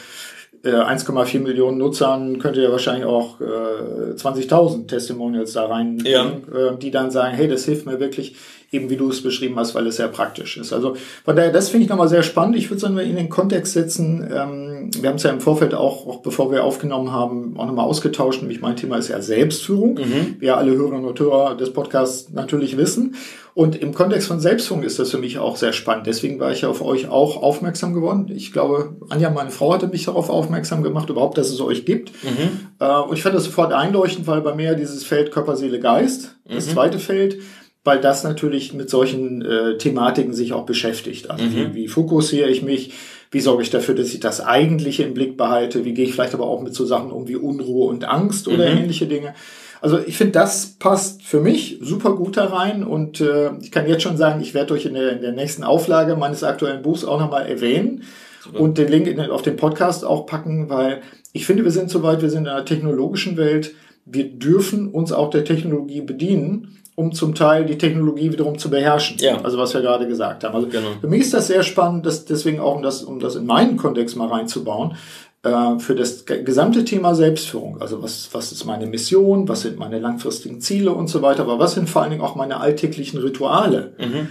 [0.64, 6.26] 1,4 äh, Millionen Nutzern könnt ihr ja wahrscheinlich auch äh, 20.000 Testimonials da rein, ja.
[6.26, 8.36] äh, die dann sagen, hey, das hilft mir wirklich,
[8.70, 10.72] eben wie du es beschrieben hast, weil es sehr praktisch ist.
[10.72, 12.56] Also von daher, das finde ich nochmal sehr spannend.
[12.56, 14.28] Ich würde es in den Kontext setzen.
[14.32, 14.69] Ähm,
[15.00, 18.40] wir haben es ja im Vorfeld auch, auch bevor wir aufgenommen haben, auch nochmal ausgetauscht.
[18.40, 19.94] Nämlich mein Thema ist ja Selbstführung.
[19.94, 20.36] Mhm.
[20.38, 23.16] Wie ja alle Hörerinnen und Hörer des Podcasts natürlich wissen.
[23.54, 26.06] Und im Kontext von Selbstführung ist das für mich auch sehr spannend.
[26.06, 28.30] Deswegen war ich ja auf euch auch aufmerksam geworden.
[28.34, 32.12] Ich glaube, Anja, meine Frau, hatte mich darauf aufmerksam gemacht, überhaupt, dass es euch gibt.
[32.24, 32.68] Mhm.
[32.78, 36.36] Äh, und ich fand das sofort einleuchtend, weil bei mir dieses Feld Körper, Seele, Geist,
[36.48, 36.70] das mhm.
[36.70, 37.38] zweite Feld,
[37.84, 41.30] weil das natürlich mit solchen äh, Thematiken sich auch beschäftigt.
[41.30, 41.54] Also mhm.
[41.54, 42.92] wie, wie fokussiere ich mich?
[43.30, 45.84] Wie sorge ich dafür, dass ich das Eigentliche im Blick behalte?
[45.84, 48.70] Wie gehe ich vielleicht aber auch mit so Sachen um wie Unruhe und Angst oder
[48.70, 48.78] mhm.
[48.78, 49.34] ähnliche Dinge?
[49.80, 53.88] Also ich finde, das passt für mich super gut da rein und äh, ich kann
[53.88, 57.04] jetzt schon sagen, ich werde euch in der, in der nächsten Auflage meines aktuellen Buchs
[57.04, 58.02] auch nochmal erwähnen
[58.42, 58.60] super.
[58.60, 61.00] und den Link in, auf den Podcast auch packen, weil
[61.32, 65.30] ich finde, wir sind soweit, wir sind in einer technologischen Welt, wir dürfen uns auch
[65.30, 69.16] der Technologie bedienen, um zum Teil die Technologie wiederum zu beherrschen.
[69.18, 69.40] Ja.
[69.42, 70.54] Also was wir gerade gesagt haben.
[70.54, 70.88] Also genau.
[71.00, 73.78] für mich ist das sehr spannend, das deswegen auch, um das, um das in meinen
[73.78, 74.96] Kontext mal reinzubauen,
[75.42, 77.80] äh, für das gesamte Thema Selbstführung.
[77.80, 81.58] Also was, was ist meine Mission, was sind meine langfristigen Ziele und so weiter, aber
[81.58, 83.94] was sind vor allen Dingen auch meine alltäglichen Rituale?
[83.98, 84.28] Mhm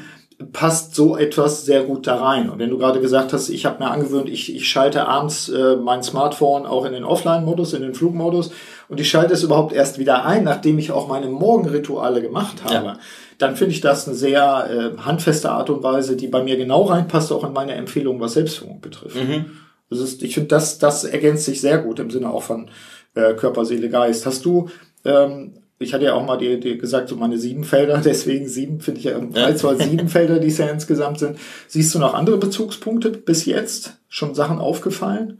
[0.54, 2.50] passt so etwas sehr gut da rein.
[2.50, 5.76] Und wenn du gerade gesagt hast, ich habe mir angewöhnt, ich, ich schalte abends äh,
[5.76, 8.52] mein Smartphone auch in den Offline-Modus, in den Flugmodus
[8.88, 12.74] und ich schalte es überhaupt erst wieder ein, nachdem ich auch meine Morgenrituale gemacht habe.
[12.74, 13.00] Ja.
[13.38, 16.84] Dann finde ich das eine sehr äh, handfeste Art und Weise, die bei mir genau
[16.84, 19.18] reinpasst, auch in meine Empfehlung, was Selbstführung betrifft.
[19.18, 19.46] Mhm.
[19.90, 22.70] Das ist, ich finde, das, das ergänzt sich sehr gut im Sinne auch von
[23.16, 24.26] äh, Körper, Seele, Geist.
[24.26, 24.70] Hast du,
[25.04, 28.82] ähm, ich hatte ja auch mal dir, dir gesagt, so meine sieben Felder, deswegen sieben
[28.82, 29.56] finde ich ja, ja.
[29.58, 31.38] zwar sieben Felder, die es ja insgesamt sind.
[31.68, 33.98] Siehst du noch andere Bezugspunkte bis jetzt?
[34.10, 35.40] Schon Sachen aufgefallen?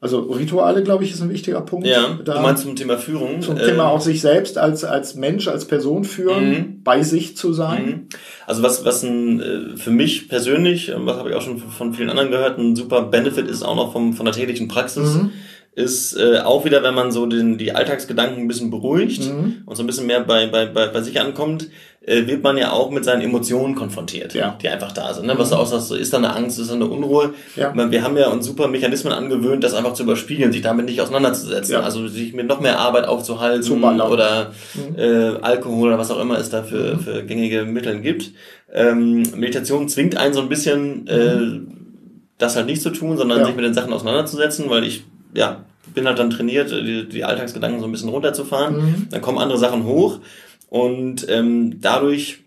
[0.00, 1.86] Also Rituale, glaube ich, ist ein wichtiger Punkt.
[1.86, 3.40] Ja, da du meinst zum Thema Führung.
[3.40, 6.82] Zum äh, Thema auch sich selbst als, als Mensch, als Person führen, mhm.
[6.82, 7.86] bei sich zu sein.
[7.86, 8.06] Mhm.
[8.44, 12.10] Also was, was ein, äh, für mich persönlich, was habe ich auch schon von vielen
[12.10, 15.14] anderen gehört, ein super Benefit ist auch noch vom, von der täglichen Praxis.
[15.14, 15.30] Mhm
[15.74, 19.62] ist äh, auch wieder, wenn man so den, die Alltagsgedanken ein bisschen beruhigt mhm.
[19.64, 21.68] und so ein bisschen mehr bei, bei, bei, bei sich ankommt,
[22.04, 24.58] äh, wird man ja auch mit seinen Emotionen konfrontiert, ja.
[24.60, 25.26] die einfach da sind.
[25.26, 25.34] Ne?
[25.38, 27.32] Was du auch sagst, so, ist da eine Angst, ist da eine Unruhe?
[27.56, 27.72] Ja.
[27.90, 31.72] Wir haben ja uns super Mechanismen angewöhnt, das einfach zu überspielen, sich damit nicht auseinanderzusetzen.
[31.72, 31.80] Ja.
[31.80, 34.98] Also sich mit noch mehr Arbeit aufzuhalten oder mhm.
[34.98, 37.00] äh, Alkohol oder was auch immer es da für, mhm.
[37.00, 38.32] für gängige Mittel gibt.
[38.74, 41.68] Ähm, Meditation zwingt einen so ein bisschen, äh, mhm.
[42.36, 45.64] das halt nicht zu tun, sondern sich mit den Sachen auseinanderzusetzen, weil ich ja,
[45.94, 48.76] bin halt dann trainiert, die, die Alltagsgedanken so ein bisschen runterzufahren.
[48.76, 49.06] Mhm.
[49.10, 50.20] Dann kommen andere Sachen hoch
[50.68, 52.38] und ähm, dadurch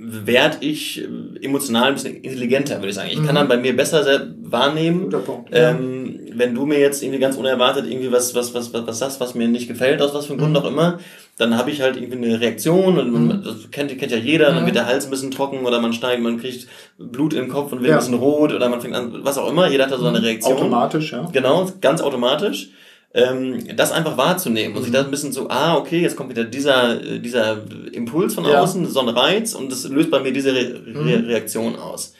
[0.00, 1.04] werde ich
[1.42, 3.08] emotional ein bisschen intelligenter, würde ich sagen.
[3.10, 3.34] Ich kann mhm.
[3.34, 5.70] dann bei mir besser wahrnehmen, Punkt, ja.
[5.70, 9.20] ähm, wenn du mir jetzt irgendwie ganz unerwartet irgendwie was, was, was, was, was sagst,
[9.20, 10.58] was mir nicht gefällt, aus was für einem Grund mhm.
[10.58, 10.98] auch immer,
[11.38, 13.42] dann habe ich halt irgendwie eine Reaktion und mhm.
[13.44, 16.22] das kennt, kennt ja jeder, dann wird der Hals ein bisschen trocken oder man steigt,
[16.22, 16.66] man kriegt
[16.98, 17.96] Blut in den Kopf und wird ja.
[17.96, 20.22] ein bisschen rot oder man fängt an, was auch immer, jeder hat da so eine
[20.22, 20.56] Reaktion.
[20.56, 21.28] Automatisch, ja.
[21.32, 22.70] Genau, ganz automatisch
[23.14, 26.44] ähm, das einfach wahrzunehmen und sich da ein bisschen so, ah, okay, jetzt kommt wieder
[26.44, 28.90] dieser, äh, dieser Impuls von außen, ja.
[28.90, 31.24] so ein Reiz und das löst bei mir diese Re Re mhm.
[31.26, 32.14] Reaktion aus.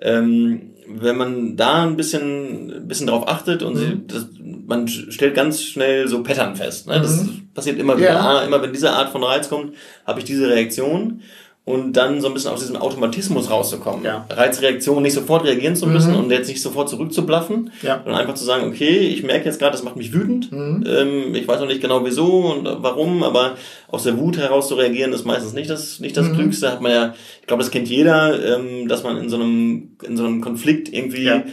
[0.00, 3.78] Ähm, wenn man da ein bisschen, ein bisschen drauf achtet und mhm.
[3.78, 4.26] sie, das,
[4.66, 6.86] man stellt ganz schnell so Pattern fest.
[6.86, 7.00] Ne?
[7.00, 7.48] Das mhm.
[7.54, 8.12] passiert immer wieder.
[8.12, 8.20] Ja.
[8.20, 9.74] Ah, immer wenn diese Art von Reiz kommt,
[10.06, 11.22] habe ich diese Reaktion
[11.64, 14.04] und dann so ein bisschen aus diesem Automatismus rauszukommen.
[14.04, 14.26] Ja.
[14.28, 16.18] Reizreaktion nicht sofort reagieren zu müssen mhm.
[16.18, 18.00] und jetzt nicht sofort zurückzublaffen, ja.
[18.02, 20.50] sondern einfach zu sagen, okay, ich merke jetzt gerade, das macht mich wütend.
[20.50, 20.84] Mhm.
[20.86, 24.74] Ähm, ich weiß noch nicht genau wieso und warum, aber aus der Wut heraus zu
[24.74, 26.34] reagieren ist meistens nicht das nicht das mhm.
[26.34, 26.72] Klügste.
[26.72, 30.16] Hat man ja, ich glaube, das kennt jeder, ähm, dass man in so einem in
[30.16, 31.44] so einem Konflikt irgendwie ja.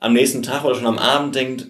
[0.00, 1.66] am nächsten Tag oder schon am Abend denkt,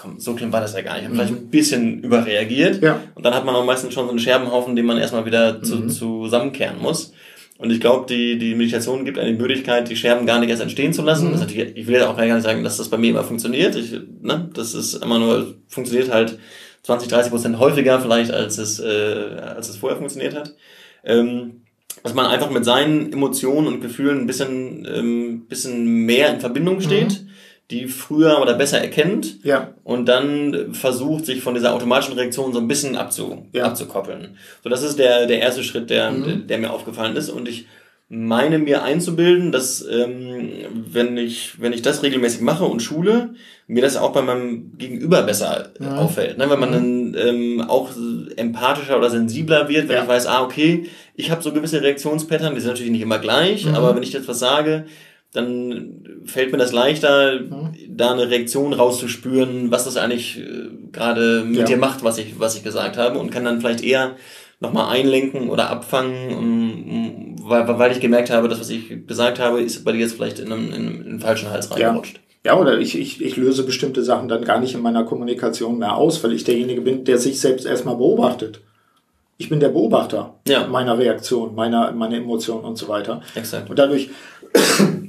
[0.00, 1.02] komm, so schlimm war das ja gar nicht.
[1.02, 2.82] Ich habe vielleicht ein bisschen überreagiert.
[2.82, 3.00] Ja.
[3.14, 5.76] Und dann hat man auch meistens schon so einen Scherbenhaufen, den man erstmal wieder zu,
[5.76, 5.90] mhm.
[5.90, 7.12] zusammenkehren muss.
[7.58, 10.94] Und ich glaube, die, die Meditation gibt eine Möglichkeit, die Scherben gar nicht erst entstehen
[10.94, 11.32] zu lassen.
[11.32, 11.46] Mhm.
[11.74, 13.76] ich will ja auch gar nicht sagen, dass das bei mir immer funktioniert.
[13.76, 16.38] Ich, ne, das ist immer nur, funktioniert halt
[16.84, 20.54] 20, 30 Prozent häufiger vielleicht, als es, äh, als es vorher funktioniert hat.
[21.04, 21.60] Ähm,
[22.02, 26.80] dass man einfach mit seinen Emotionen und Gefühlen ein bisschen, ähm, bisschen mehr in Verbindung
[26.80, 27.26] steht.
[27.70, 29.68] Die früher oder besser erkennt ja.
[29.84, 33.64] und dann versucht, sich von dieser automatischen Reaktion so ein bisschen abzu, ja.
[33.64, 34.36] abzukoppeln.
[34.64, 36.24] So, das ist der, der erste Schritt, der, mhm.
[36.24, 37.30] der, der mir aufgefallen ist.
[37.30, 37.66] Und ich
[38.12, 43.34] meine mir einzubilden, dass ähm, wenn ich wenn ich das regelmäßig mache und schule,
[43.68, 45.94] mir das auch bei meinem Gegenüber besser ja.
[45.94, 46.50] auffällt, ne?
[46.50, 47.12] wenn man mhm.
[47.12, 47.90] dann ähm, auch
[48.34, 50.02] empathischer oder sensibler wird, wenn ja.
[50.02, 53.64] ich weiß, ah okay, ich habe so gewisse Reaktionspattern, die sind natürlich nicht immer gleich,
[53.64, 53.76] mhm.
[53.76, 54.86] aber wenn ich jetzt was sage,
[55.32, 57.74] dann fällt mir das leichter, mhm.
[57.88, 61.64] da eine Reaktion rauszuspüren, was das eigentlich äh, gerade mit ja.
[61.66, 64.16] dir macht, was ich, was ich gesagt habe und kann dann vielleicht eher
[64.58, 69.60] nochmal einlenken oder abfangen, um, weil, weil ich gemerkt habe, das, was ich gesagt habe,
[69.60, 72.16] ist bei dir jetzt vielleicht in, einen, in einen falschen Hals reingerutscht.
[72.16, 72.22] Ja.
[72.42, 75.96] Ja, oder ich, ich, ich löse bestimmte Sachen dann gar nicht in meiner Kommunikation mehr
[75.96, 78.62] aus, weil ich derjenige bin, der sich selbst erstmal beobachtet.
[79.36, 80.66] Ich bin der Beobachter ja.
[80.66, 83.20] meiner Reaktion, meiner, meiner Emotionen und so weiter.
[83.34, 83.68] Exakt.
[83.68, 84.08] Und dadurch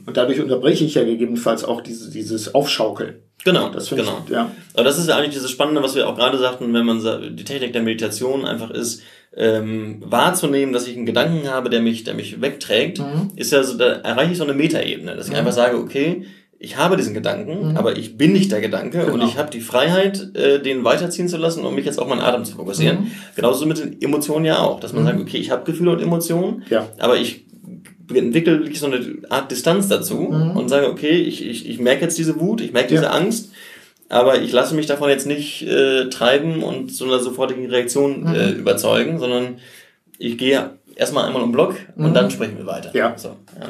[0.06, 3.16] und dadurch unterbreche ich ja gegebenenfalls auch diese, dieses Aufschaukeln.
[3.44, 4.22] Genau, das genau.
[4.26, 4.52] Ich, ja.
[4.74, 7.02] Aber das ist ja eigentlich dieses Spannende, was wir auch gerade sagten, wenn man
[7.36, 9.02] die Technik der Meditation einfach ist,
[9.36, 13.32] ähm, wahrzunehmen, dass ich einen Gedanken habe, der mich, der mich wegträgt, mhm.
[13.36, 15.40] ist ja so, da erreiche ich so eine Metaebene, dass ich mhm.
[15.40, 16.26] einfach sage, okay,
[16.60, 17.78] ich habe diesen Gedanken, mhm.
[17.78, 19.14] aber ich bin nicht der Gedanke genau.
[19.14, 22.22] und ich habe die Freiheit, äh, den weiterziehen zu lassen, um mich jetzt auf meinen
[22.22, 23.06] Atem zu fokussieren.
[23.06, 23.12] Mhm.
[23.36, 25.08] Genauso mit den Emotionen ja auch, dass man mhm.
[25.08, 26.88] sagt, okay, ich habe Gefühle und Emotionen, ja.
[27.00, 27.46] aber ich
[28.20, 30.52] entwickle wirklich so eine Art Distanz dazu mhm.
[30.52, 33.12] und sage, okay, ich, ich, ich merke jetzt diese Wut, ich merke diese ja.
[33.12, 33.52] Angst,
[34.10, 38.36] aber ich lasse mich davon jetzt nicht äh, treiben und so einer sofortigen Reaktion mhm.
[38.36, 39.60] äh, überzeugen, sondern
[40.18, 42.14] ich gehe erstmal einmal um Block und mhm.
[42.14, 42.92] dann sprechen wir weiter.
[42.94, 43.14] Ja.
[43.18, 43.38] So,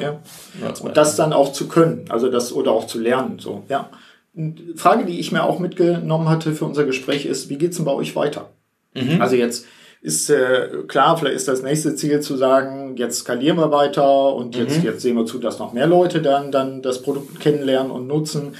[0.60, 0.74] ja.
[0.82, 3.38] Und das dann auch zu können, also das oder auch zu lernen.
[3.38, 3.88] So, ja.
[4.36, 7.84] Eine Frage, die ich mir auch mitgenommen hatte für unser Gespräch, ist, wie geht's denn
[7.84, 8.50] bei euch weiter?
[8.94, 9.20] Mhm.
[9.20, 9.66] Also jetzt
[10.02, 14.56] ist äh, klar, vielleicht ist das nächste Ziel zu sagen, jetzt skalieren wir weiter und
[14.56, 14.84] jetzt, mhm.
[14.84, 18.56] jetzt sehen wir zu, dass noch mehr Leute dann, dann das Produkt kennenlernen und nutzen.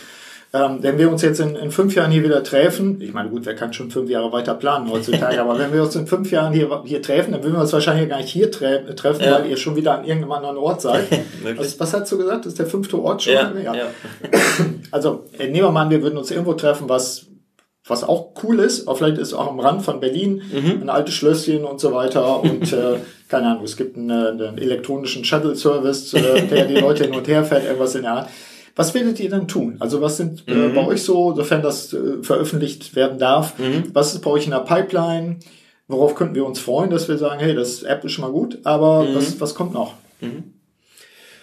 [0.54, 3.44] Ähm, wenn wir uns jetzt in, in fünf Jahren hier wieder treffen, ich meine, gut,
[3.44, 6.52] wer kann schon fünf Jahre weiter planen heutzutage, aber wenn wir uns in fünf Jahren
[6.52, 9.32] hier, hier treffen, dann würden wir uns wahrscheinlich gar nicht hier tre treffen, ja.
[9.32, 11.08] weil ihr schon wieder an irgendeinem anderen Ort seid.
[11.56, 12.44] was, was hast du gesagt?
[12.44, 13.32] Das ist der fünfte Ort schon?
[13.32, 13.74] Ja, ja.
[13.74, 13.86] ja.
[14.92, 17.31] also, äh, nehmen wir mal an, wir würden uns irgendwo treffen, was
[17.86, 20.82] was auch cool ist, aber vielleicht ist auch am Rand von Berlin mhm.
[20.82, 25.24] ein altes Schlösschen und so weiter und äh, keine Ahnung, es gibt einen, einen elektronischen
[25.24, 28.28] Shuttle-Service, äh, der die Leute hin und her fährt, irgendwas in der Art.
[28.74, 29.76] Was werdet ihr dann tun?
[29.80, 33.54] Also was sind äh, bei euch so, sofern das äh, veröffentlicht werden darf,
[33.92, 35.38] was ist bei euch in der Pipeline?
[35.88, 38.60] Worauf könnten wir uns freuen, dass wir sagen, hey, das App ist schon mal gut,
[38.64, 39.94] aber was, was kommt noch?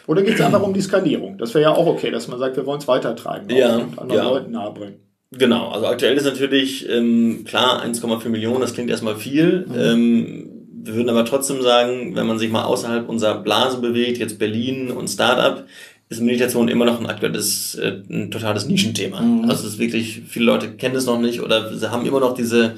[0.08, 1.38] Oder geht es einfach um die Skalierung?
[1.38, 4.24] Das wäre ja auch okay, dass man sagt, wir wollen es weitertreiben Ja, und anderen
[4.24, 4.30] ja.
[4.30, 5.09] Leuten nahebringen.
[5.32, 9.68] Genau, also aktuell ist natürlich ähm, klar 1,4 Millionen, das klingt erstmal viel.
[9.78, 10.50] Ähm,
[10.82, 14.90] wir würden aber trotzdem sagen, wenn man sich mal außerhalb unserer Blase bewegt, jetzt Berlin
[14.90, 15.66] und Startup,
[16.10, 19.20] ist Meditation immer noch ein aktuelles, äh, ein totales Nischenthema.
[19.48, 22.34] Also es ist wirklich, viele Leute kennen es noch nicht oder sie haben immer noch
[22.34, 22.76] diese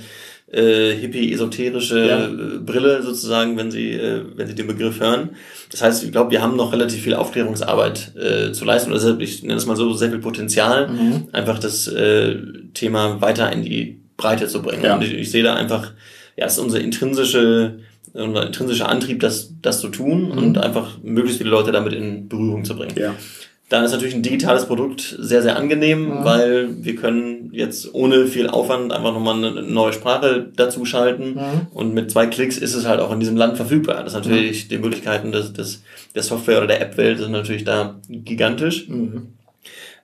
[0.52, 2.26] äh, hippie-esoterische Ja.
[2.26, 5.30] äh, Brille sozusagen, wenn sie, äh, wenn sie den Begriff hören.
[5.72, 8.92] Das heißt, ich glaube, wir haben noch relativ viel Aufklärungsarbeit äh, zu leisten.
[8.92, 10.90] Also ich nenne es mal so, sehr viel Potenzial,
[11.32, 12.36] einfach das äh,
[12.74, 14.84] Thema weiter in die Breite zu bringen.
[14.84, 14.96] Ja.
[14.96, 15.94] Und ich, ich sehe da einfach,
[16.36, 17.80] ja, es ist unser intrinsische,
[18.14, 22.66] unser intrinsischer Antrieb, das, das zu tun und einfach möglichst viele Leute damit in Berührung
[22.66, 22.94] zu bringen.
[22.98, 23.16] Ja.
[23.72, 28.48] Da ist natürlich ein digitales Produkt sehr, sehr angenehm, weil wir können jetzt ohne viel
[28.50, 31.36] Aufwand einfach nochmal eine neue Sprache dazu schalten.
[31.74, 34.04] Und mit zwei Klicks ist es halt auch in diesem Land verfügbar.
[34.04, 37.96] Das ist natürlich die Möglichkeiten des, des, der Software- oder der App-Welt sind natürlich da
[38.10, 38.90] gigantisch.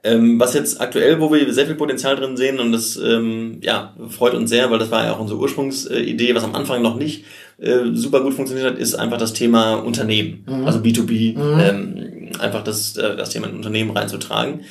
[0.03, 3.95] Ähm, was jetzt aktuell, wo wir sehr viel Potenzial drin sehen und das ähm, ja,
[4.09, 7.25] freut uns sehr, weil das war ja auch unsere Ursprungsidee, was am Anfang noch nicht
[7.57, 12.95] äh, super gut funktioniert hat, ist einfach das Thema Unternehmen, also B2B, ähm, einfach das,
[12.95, 14.61] äh, das Thema in Unternehmen reinzutragen.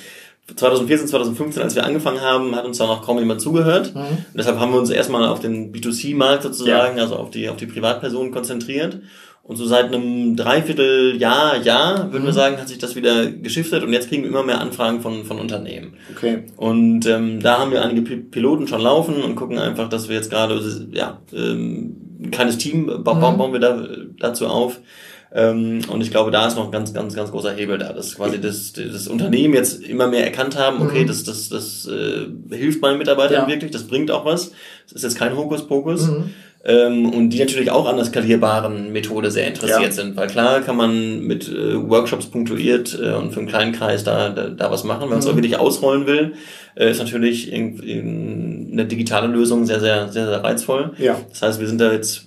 [0.55, 3.93] 2014, 2015, als wir angefangen haben, hat uns da noch kaum jemand zugehört.
[3.97, 7.67] Und deshalb haben wir uns erstmal auf den B2C-Markt sozusagen, also auf die, auf die
[7.67, 9.01] Privatpersonen konzentriert.
[9.49, 13.93] Und so seit einem Dreivierteljahr, Jahr, würden wir sagen, hat sich das wieder geschiftet und
[13.93, 15.95] jetzt kriegen wir immer mehr Anfragen von, von Unternehmen.
[16.17, 16.43] Okay.
[16.57, 20.17] Und ähm, da haben wir einige Pi- Piloten schon laufen und gucken einfach, dass wir
[20.17, 23.87] jetzt gerade ja, ähm, ein kleines Team ba bauen, bauen wir da,
[24.19, 24.81] dazu auf.
[25.33, 28.15] Ähm, und ich glaube, da ist noch ein ganz, ganz, ganz großer Hebel da, dass
[28.17, 32.81] quasi das, das Unternehmen jetzt immer mehr erkannt haben, okay, das, das, das äh, hilft
[32.81, 33.49] meinen Mitarbeitern Ja.
[33.49, 34.53] wirklich, das bringt auch was.
[34.85, 36.09] Das ist jetzt kein Hokuspokus.
[36.69, 39.91] Ähm, und die natürlich auch an der skalierbaren Methode sehr interessiert Ja.
[39.93, 40.17] sind.
[40.17, 44.31] Weil klar kann man mit äh, Workshops punktuiert äh, und für einen kleinen Kreis da,
[44.31, 45.03] da, da was machen.
[45.03, 46.33] Wenn man es auch wirklich ausrollen will,
[46.75, 48.01] äh, ist natürlich irgendwie
[48.73, 50.91] eine digitale Lösung sehr, sehr, sehr, sehr reizvoll.
[50.99, 51.17] Ja.
[51.31, 52.26] Das heißt, wir sind da jetzt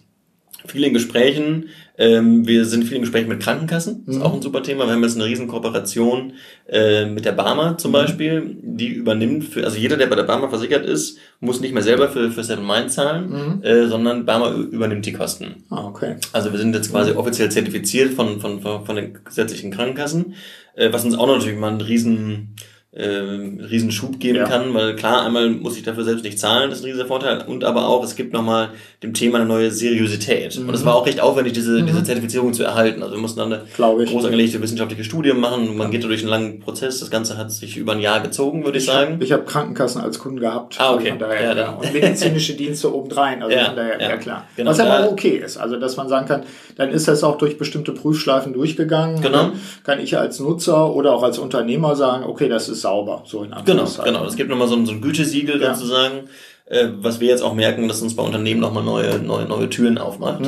[0.65, 1.69] viel in Gesprächen.
[1.97, 4.03] Ähm, wir sind viel in Gesprächen mit Krankenkassen.
[4.05, 4.85] Das ist auch ein super Thema.
[4.85, 6.33] Wir haben jetzt eine riesen Kooperation
[6.67, 10.49] äh, mit der Barmer zum Beispiel, die übernimmt für, also jeder, der bei der Barmer
[10.49, 15.05] versichert ist, muss nicht mehr selber für, für Seven Mind zahlen, äh, sondern Barmer übernimmt
[15.05, 15.63] die Kosten.
[15.69, 16.15] Ah, okay.
[16.31, 20.35] Also wir sind jetzt quasi offiziell zertifiziert von, von, von, von den gesetzlichen Krankenkassen,
[20.75, 22.55] äh, was uns auch natürlich mal einen riesen,
[22.99, 24.43] äh, riesen Schub geben Ja.
[24.45, 27.43] kann, weil klar, einmal muss ich dafür selbst nicht zahlen, das ist ein riesiger Vorteil,
[27.47, 28.69] und aber auch, es gibt nochmal
[29.01, 30.57] dem Thema eine neue Seriosität.
[30.57, 33.01] Und es war auch recht aufwendig, diese, diese Zertifizierung zu erhalten.
[33.01, 33.63] Also wir mussten dann eine
[34.03, 34.09] ich.
[34.09, 37.51] groß angelegte wissenschaftliche Studie machen, man geht da durch einen langen Prozess, das Ganze hat
[37.51, 39.17] sich über ein Jahr gezogen, würde ich sagen.
[39.21, 40.75] Ich habe Krankenkassen als Kunden gehabt.
[40.79, 41.09] Ah, okay.
[41.11, 43.41] Von daher, Ja, ja, Und medizinische Dienste obendrein.
[43.41, 44.17] Also Ja, von daher, ja, ja.
[44.17, 44.47] klar.
[44.57, 45.57] Genau, Was aber okay ist.
[45.57, 46.43] Also, dass man sagen kann,
[46.75, 49.21] dann ist das auch durch bestimmte Prüfschleifen durchgegangen.
[49.21, 49.37] Genau.
[49.37, 49.51] Dann
[49.83, 53.23] kann ich als Nutzer oder auch als Unternehmer sagen, okay, das ist sauber.
[53.25, 54.13] So in Genau, Anführungszeichen.
[54.13, 54.25] genau.
[54.25, 55.73] Es gibt nochmal so ein, so ein Gütesiegel Ja.
[55.73, 56.27] sozusagen,
[56.65, 59.97] äh, was wir jetzt auch merken, dass uns bei Unternehmen nochmal neue, neue, neue Türen
[59.97, 60.41] aufmacht.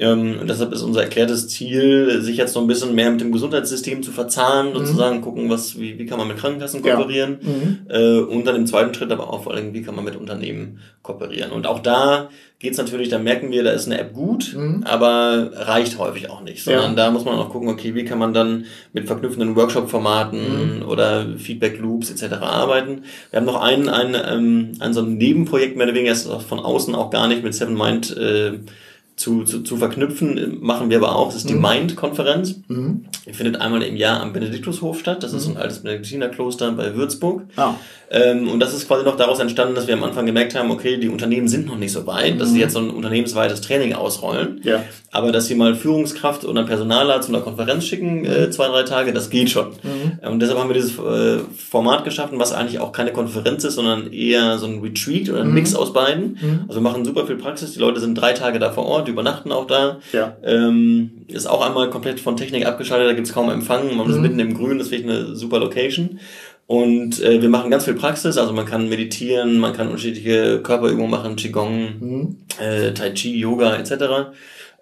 [0.00, 3.30] Ähm, und deshalb ist unser erklärtes Ziel, sich jetzt noch ein bisschen mehr mit dem
[3.32, 6.94] Gesundheitssystem zu verzahnen, sozusagen gucken, was, wie, wie kann man mit Krankenkassen Ja.
[6.96, 7.38] kooperieren
[7.88, 10.78] äh, und dann im zweiten Schritt aber auch vor allem, wie kann man mit Unternehmen
[11.02, 11.52] kooperieren.
[11.52, 15.98] Und auch da geht's natürlich, da merken wir, da ist eine App gut, aber reicht
[15.98, 16.96] häufig auch nicht, sondern Ja.
[17.06, 22.10] da muss man auch gucken, okay, wie kann man dann mit verknüpfenden Workshop-Formaten oder Feedback-Loops
[22.10, 22.34] etc.
[22.42, 23.02] arbeiten.
[23.30, 26.42] Wir haben noch ein, ein, ähm, ein so ein Nebenprojekt, mehr oder weniger, ist auch
[26.42, 28.58] von außen auch gar nicht mit Seven Mind äh,
[29.20, 31.26] zu, zu, zu verknüpfen, machen wir aber auch.
[31.26, 32.54] Das ist die Mind-Konferenz.
[33.26, 35.22] Die findet einmal im Jahr am Benediktushof statt.
[35.22, 37.42] Das ist so ein altes Benediktinerkloster bei Würzburg.
[37.56, 37.74] Ah.
[38.12, 40.96] Ähm, und das ist quasi noch daraus entstanden, dass wir am Anfang gemerkt haben, okay,
[40.96, 44.62] die Unternehmen sind noch nicht so weit, dass sie jetzt so ein unternehmensweites Training ausrollen.
[44.64, 44.82] Ja.
[45.12, 49.12] Aber dass sie mal Führungskraft oder Personaler zu einer Konferenz schicken, äh, zwei, drei Tage,
[49.12, 49.66] das geht schon.
[50.22, 53.74] Ähm, Und deshalb haben wir dieses äh, Format geschaffen, was eigentlich auch keine Konferenz ist,
[53.74, 56.64] sondern eher so ein Retreat oder ein Mix aus beiden.
[56.68, 57.72] Also wir machen super viel Praxis.
[57.74, 60.00] Die Leute sind drei Tage da vor Ort, die übernachten auch da.
[60.12, 60.36] Ja.
[60.42, 63.96] Ähm, ist auch einmal komplett von Technik abgeschaltet, da gibt's kaum Empfang.
[63.96, 66.20] Man ist mitten im Grün, das finde ich eine super Location.
[66.66, 71.10] Und äh, wir machen ganz viel Praxis, also man kann meditieren, man kann unterschiedliche Körperübungen
[71.10, 74.30] machen, Qigong, äh, Tai Chi, Yoga etc.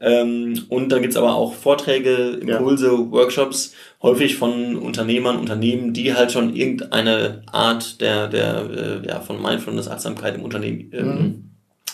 [0.01, 6.31] Ähm, und dann gibt's aber auch Vorträge, Impulse, Workshops, häufig von Unternehmern, Unternehmen, die halt
[6.31, 11.45] schon irgendeine Art der, der äh, ja, von Mindfulness, Achtsamkeit im Unternehmen ähm,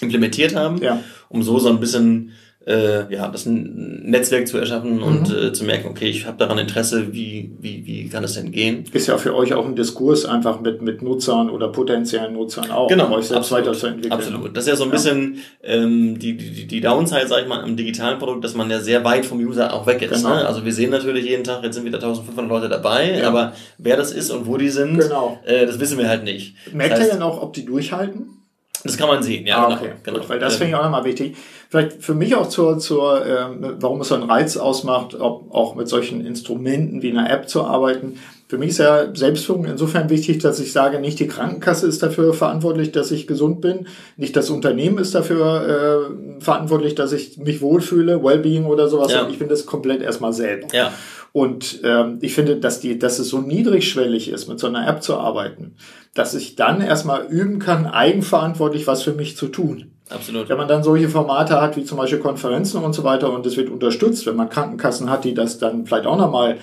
[0.01, 1.01] implementiert haben, Ja.
[1.35, 2.31] Um so so ein bisschen
[2.67, 5.49] äh, ja, das Netzwerk zu erschaffen und mhm.
[5.49, 8.85] äh, zu merken, okay, ich habe daran Interesse, wie, wie, wie kann es denn gehen?
[8.93, 12.89] Ist ja für euch auch ein Diskurs einfach mit, mit Nutzern oder potenziellen Nutzern auch,
[12.89, 14.13] genau, um euch selbst absolut, weiterzuentwickeln.
[14.13, 14.57] Absolut.
[14.57, 17.77] Das ist ja so ein bisschen ähm, die, die, die Downside, sag ich mal, am
[17.77, 20.23] digitalen Produkt, dass man ja sehr weit vom User auch weg ist.
[20.23, 20.35] Genau.
[20.35, 20.47] Ne?
[20.47, 23.29] Also wir sehen natürlich jeden Tag, jetzt sind wieder 1500 Leute dabei, ja.
[23.29, 25.39] aber wer das ist und wo die sind, genau.
[25.45, 26.55] äh, das wissen wir halt nicht.
[26.73, 28.44] Merkt das heißt, ihr denn auch, ob die durchhalten?
[28.85, 29.57] Das kann man sehen, ja.
[29.57, 30.19] Ah, genau, okay, genau.
[30.19, 31.37] Gut, weil das finde ich auch nochmal wichtig.
[31.71, 35.75] Vielleicht für mich auch zur, zur ähm, warum es so einen Reiz ausmacht, ob, auch
[35.75, 38.19] mit solchen Instrumenten wie einer App zu arbeiten.
[38.47, 42.35] Für mich ist ja Selbstführung insofern wichtig, dass ich sage, nicht die Krankenkasse ist dafür
[42.35, 47.63] verantwortlich, dass ich gesund bin, nicht das Unternehmen ist dafür äh, verantwortlich, dass ich mich
[47.63, 49.11] wohlfühle, Wellbeing oder sowas.
[49.11, 49.27] Ja.
[49.29, 50.69] Ich finde das komplett erstmal selber.
[50.73, 50.93] Ja.
[51.37, 55.03] Und ähm, ich finde, dass, die, dass es so niedrigschwellig ist, mit so einer App
[55.03, 55.75] zu arbeiten,
[56.15, 59.91] dass ich dann erstmal üben kann, eigenverantwortlich was für mich zu tun.
[60.11, 60.49] Absolut.
[60.49, 63.57] Wenn man dann solche Formate hat, wie zum Beispiel Konferenzen und so weiter, und es
[63.57, 66.59] wird unterstützt, wenn man Krankenkassen hat, die das dann vielleicht auch nochmal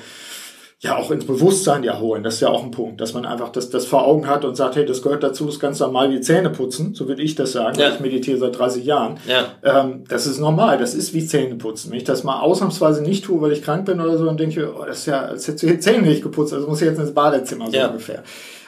[0.81, 2.23] ja auch ins Bewusstsein ja holen.
[2.23, 4.55] Das ist ja auch ein Punkt, dass man einfach das, das vor Augen hat und
[4.55, 6.95] sagt, hey, das gehört dazu, ist ganz normal wie Zähne putzen.
[6.95, 7.79] So würde ich das sagen.
[7.79, 7.89] Ja.
[7.89, 9.19] Ich meditiere seit 30 Jahren.
[9.27, 9.45] Ja.
[9.63, 10.79] Ähm, das ist normal.
[10.79, 11.91] Das ist wie Zähne putzen.
[11.91, 14.59] Wenn ich das mal ausnahmsweise nicht tue, weil ich krank bin oder so, dann denke
[14.59, 16.51] ich, oh, das ist ja, als hättest du hier Zähne nicht geputzt.
[16.51, 17.87] Also muss ich jetzt ins Badezimmer so ja.
[17.87, 18.23] ungefähr.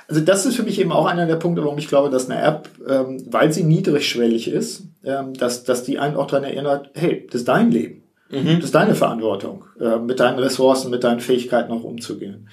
[0.07, 2.39] Also das ist für mich eben auch einer der Punkte, warum ich glaube, dass eine
[2.39, 7.25] App, ähm, weil sie niedrigschwellig ist, ähm, dass, dass die einen auch daran erinnert, hey,
[7.31, 8.02] das ist dein Leben.
[8.29, 8.55] Mhm.
[8.55, 12.47] Das ist deine Verantwortung, äh, mit deinen Ressourcen, mit deinen Fähigkeiten auch umzugehen.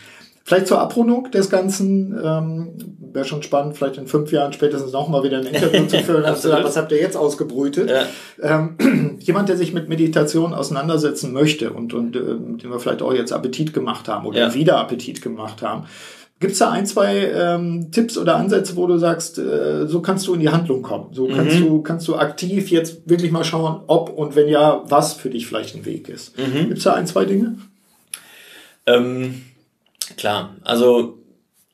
[0.44, 2.72] Vielleicht zur Abrundung des Ganzen, ähm,
[3.12, 6.24] wäre schon spannend, vielleicht in fünf Jahren spätestens nochmal wieder ein Interview zu führen.
[6.24, 7.90] was habt ihr jetzt ausgebrütet?
[7.90, 8.58] Ja.
[8.58, 13.12] Ähm, jemand, der sich mit Meditation auseinandersetzen möchte und, und äh, dem wir vielleicht auch
[13.12, 14.54] jetzt Appetit gemacht haben oder ja.
[14.54, 15.86] wieder Appetit gemacht haben,
[16.40, 20.26] Gibt es da ein, zwei ähm, Tipps oder Ansätze, wo du sagst, äh, so kannst
[20.26, 21.12] du in die Handlung kommen?
[21.12, 21.66] So kannst mhm.
[21.66, 25.46] du kannst du aktiv jetzt wirklich mal schauen, ob und wenn ja, was für dich
[25.46, 26.38] vielleicht ein Weg ist.
[26.38, 26.68] Mhm.
[26.68, 27.58] Gibt es da ein, zwei Dinge?
[28.86, 29.42] Ähm,
[30.16, 31.18] klar, also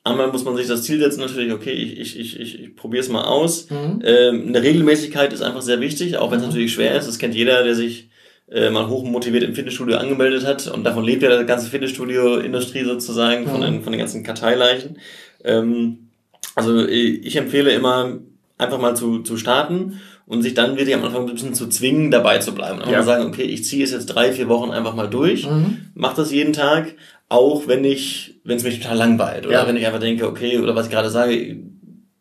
[0.03, 3.03] einmal muss man sich das Ziel setzen, natürlich, okay, ich, ich, ich, ich, ich probiere
[3.03, 3.69] es mal aus.
[3.69, 4.01] Mhm.
[4.03, 6.49] Ähm, eine Regelmäßigkeit ist einfach sehr wichtig, auch wenn es mhm.
[6.49, 7.07] natürlich schwer ist.
[7.07, 8.09] Das kennt jeder, der sich
[8.51, 13.43] äh, mal hochmotiviert im Fitnessstudio angemeldet hat und davon lebt ja die ganze Fitnessstudio-Industrie sozusagen
[13.43, 13.49] mhm.
[13.49, 14.97] von, den, von den ganzen Karteileichen.
[15.43, 16.09] Ähm,
[16.55, 18.19] also ich empfehle immer,
[18.57, 22.09] einfach mal zu, zu starten und sich dann wirklich am Anfang ein bisschen zu zwingen,
[22.09, 22.79] dabei zu bleiben.
[22.79, 22.97] Einfach ja.
[22.99, 25.89] mal sagen, okay, ich ziehe es jetzt drei, vier Wochen einfach mal durch, mhm.
[25.93, 26.95] mach das jeden Tag,
[27.29, 29.67] auch wenn ich, wenn es mich total langweilt oder ja.
[29.67, 31.57] wenn ich einfach denke, okay, oder was ich gerade sage,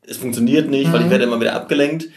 [0.03, 0.93] es funktioniert nicht, mhm.
[0.93, 1.11] weil ich mhm.
[1.11, 2.09] werde immer wieder abgelenkt.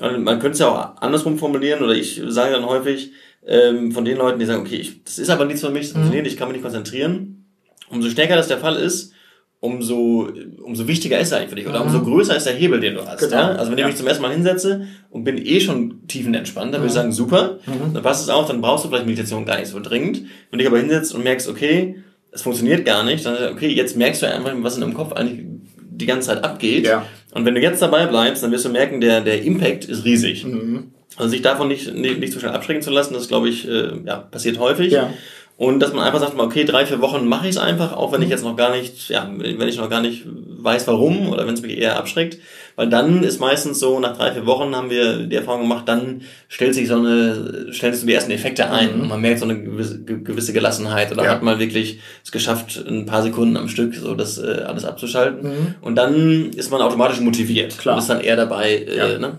[0.00, 3.12] Und man könnte es ja auch andersrum formulieren oder ich sage dann häufig,
[3.46, 5.90] ähm, von den Leuten, die sagen, okay, ich, das ist aber nichts für mich, das
[5.90, 5.98] mhm.
[5.98, 7.46] funktioniert, ich kann mich nicht konzentrieren.
[7.88, 9.12] Umso stärker das der Fall ist,
[9.60, 10.28] umso,
[10.62, 11.86] umso wichtiger ist er eigentlich für dich oder mhm.
[11.86, 13.20] umso größer ist der Hebel, den du hast.
[13.20, 13.36] Genau.
[13.36, 13.52] Ja?
[13.52, 16.88] Also wenn ich mich zum ersten Mal hinsetze und bin eh schon tiefenentspannt, dann würde
[16.88, 16.96] ich mhm.
[16.96, 17.94] sagen, super, mhm.
[17.94, 20.22] dann passt es auch, dann brauchst du vielleicht Meditation gar nicht so dringend.
[20.50, 21.96] Wenn du dich aber hinsetzt und merkst, okay,
[22.32, 25.46] es funktioniert gar nicht, dann okay, jetzt merkst du einfach, was in deinem Kopf eigentlich
[25.76, 26.86] die ganze Zeit abgeht.
[26.86, 27.06] Ja.
[27.32, 30.44] Und wenn du jetzt dabei bleibst, dann wirst du merken, der, der Impact ist riesig.
[30.44, 30.90] Mhm.
[31.16, 34.16] Also sich davon nicht, nicht, so schnell abschrecken zu lassen, das glaube ich, äh, ja,
[34.16, 34.92] passiert häufig.
[34.92, 35.12] Ja.
[35.58, 38.20] Und dass man einfach sagt, okay, drei, vier Wochen mache ich es einfach, auch wenn
[38.20, 38.32] ich mhm.
[38.32, 41.62] jetzt noch gar nicht, ja, wenn ich noch gar nicht weiß, warum oder wenn es
[41.62, 42.38] mich eher abschreckt.
[42.74, 46.20] Weil dann ist meistens so, nach drei, vier Wochen haben wir die Erfahrung gemacht, dann
[46.48, 48.96] stellt sich so eine, stellst du die ersten Effekte ein.
[48.96, 49.00] Mhm.
[49.02, 51.30] Und man merkt so eine gewisse, gewisse Gelassenheit oder ja.
[51.30, 55.42] hat mal wirklich es geschafft, ein paar Sekunden am Stück so das äh, alles abzuschalten.
[55.42, 55.74] Mhm.
[55.80, 57.78] Und dann ist man automatisch motiviert.
[57.78, 57.94] Klar.
[57.94, 59.18] Und ist dann eher dabei, äh, ja.
[59.18, 59.38] ne?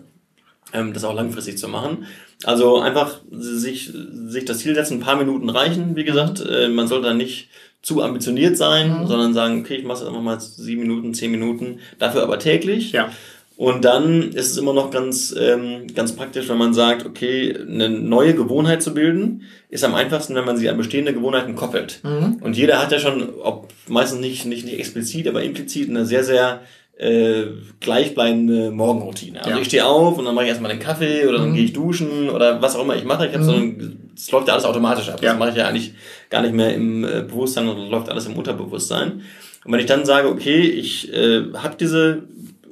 [0.78, 2.06] Ähm, das auch langfristig zu machen.
[2.44, 6.40] Also einfach sich, sich das Ziel setzen, ein paar Minuten reichen, wie gesagt.
[6.40, 6.52] Mhm.
[6.52, 7.50] Äh, man sollte dann nicht
[7.82, 9.08] zu ambitioniert sein, mhm.
[9.08, 12.92] sondern sagen, okay, ich mache es einfach mal sieben Minuten, zehn Minuten, dafür aber täglich.
[12.92, 13.12] Ja.
[13.56, 17.90] Und dann ist es immer noch ganz, ähm, ganz praktisch, wenn man sagt, okay, eine
[17.90, 22.02] neue Gewohnheit zu bilden, ist am einfachsten, wenn man sie an bestehende Gewohnheiten koppelt.
[22.04, 22.38] Mhm.
[22.42, 26.24] Und jeder hat ja schon, ob meistens nicht, nicht, nicht explizit, aber implizit eine sehr,
[26.24, 26.62] sehr
[26.98, 27.46] äh,
[27.80, 29.40] gleichbleibende Morgenroutine.
[29.40, 29.58] Also ja.
[29.60, 31.56] ich stehe auf und dann mache ich erstmal den Kaffee oder dann mhm.
[31.56, 33.28] gehe ich duschen oder was auch immer ich mache.
[33.28, 33.48] Ich habe mhm.
[33.48, 35.22] so ein, es läuft ja alles automatisch ab.
[35.22, 35.32] Ja.
[35.32, 35.94] Das mache ich ja eigentlich
[36.30, 39.22] gar nicht mehr im äh, Bewusstsein, sondern läuft alles im Unterbewusstsein.
[39.64, 42.24] Und wenn ich dann sage, okay, ich äh, habe diese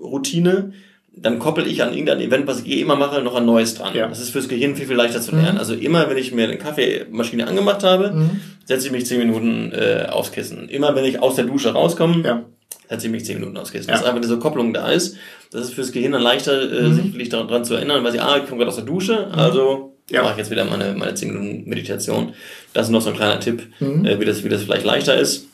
[0.01, 0.73] Routine,
[1.15, 3.93] dann koppel ich an irgendein Event, was ich eh immer mache, noch ein neues dran.
[3.93, 4.07] Ja.
[4.07, 5.53] Das ist fürs Gehirn viel, viel leichter zu lernen.
[5.53, 5.59] Mhm.
[5.59, 8.41] Also immer, wenn ich mir eine Kaffeemaschine angemacht habe, mhm.
[8.65, 10.67] setze ich mich zehn Minuten äh, aufs Kissen.
[10.67, 12.43] Immer, wenn ich aus der Dusche rauskomme, ja
[12.89, 13.85] hat ziemlich zehn Minuten ausgeht.
[13.85, 13.93] Ja.
[13.93, 15.17] Dass einfach diese Kopplung da ist.
[15.51, 16.93] Das ist fürs Gehirn dann leichter, äh, mhm.
[16.93, 19.39] sich wirklich daran, zu erinnern, weil sie, ah, ich komme gerade aus der Dusche, mhm.
[19.39, 20.21] also ja.
[20.21, 22.33] mache ich jetzt wieder meine, meine zehn Minuten Meditation.
[22.73, 24.05] Das ist noch so ein kleiner Tipp, mhm.
[24.05, 25.47] äh, wie, das, wie das vielleicht leichter ist.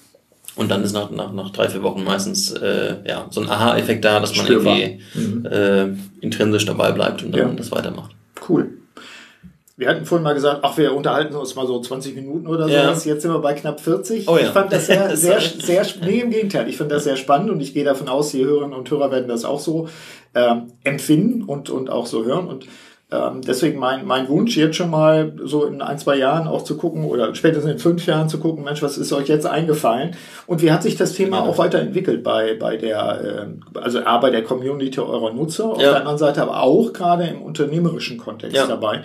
[0.56, 4.04] Und dann ist nach, nach, nach drei, vier Wochen meistens äh, ja, so ein Aha-Effekt
[4.04, 4.78] da, dass man Spürbar.
[4.78, 5.46] irgendwie mhm.
[5.46, 5.88] äh,
[6.20, 7.54] intrinsisch dabei bleibt und dann ja.
[7.56, 8.12] das weitermacht.
[8.50, 8.81] Cool.
[9.82, 12.74] Wir hatten vorhin mal gesagt, ach, wir unterhalten uns mal so 20 Minuten oder so.
[12.74, 12.92] Ja.
[12.92, 14.30] Jetzt sind wir bei knapp 40.
[14.30, 14.44] Oh, ja.
[14.44, 16.70] Ich fand das sehr, sehr, sehr, nee, im Gegenteil.
[16.70, 19.28] Ich finde das sehr spannend und ich gehe davon aus, die Hörerinnen und Hörer werden
[19.28, 19.90] das auch so
[20.36, 22.48] ähm, empfinden und, und auch so hören.
[22.48, 22.68] Und
[23.12, 26.78] ähm, deswegen mein, mein Wunsch jetzt schon mal so in ein, zwei Jahren auch zu
[26.78, 30.16] gucken oder spätestens in fünf Jahren zu gucken, Mensch, was ist euch jetzt eingefallen?
[30.48, 31.44] Und wie hat sich das Thema ja.
[31.44, 35.90] auch weiterentwickelt bei, bei der, äh, also A, bei der Community eurer Nutzer, auf ja.
[35.90, 38.66] der anderen Seite aber auch gerade im unternehmerischen Kontext ja.
[38.66, 39.02] dabei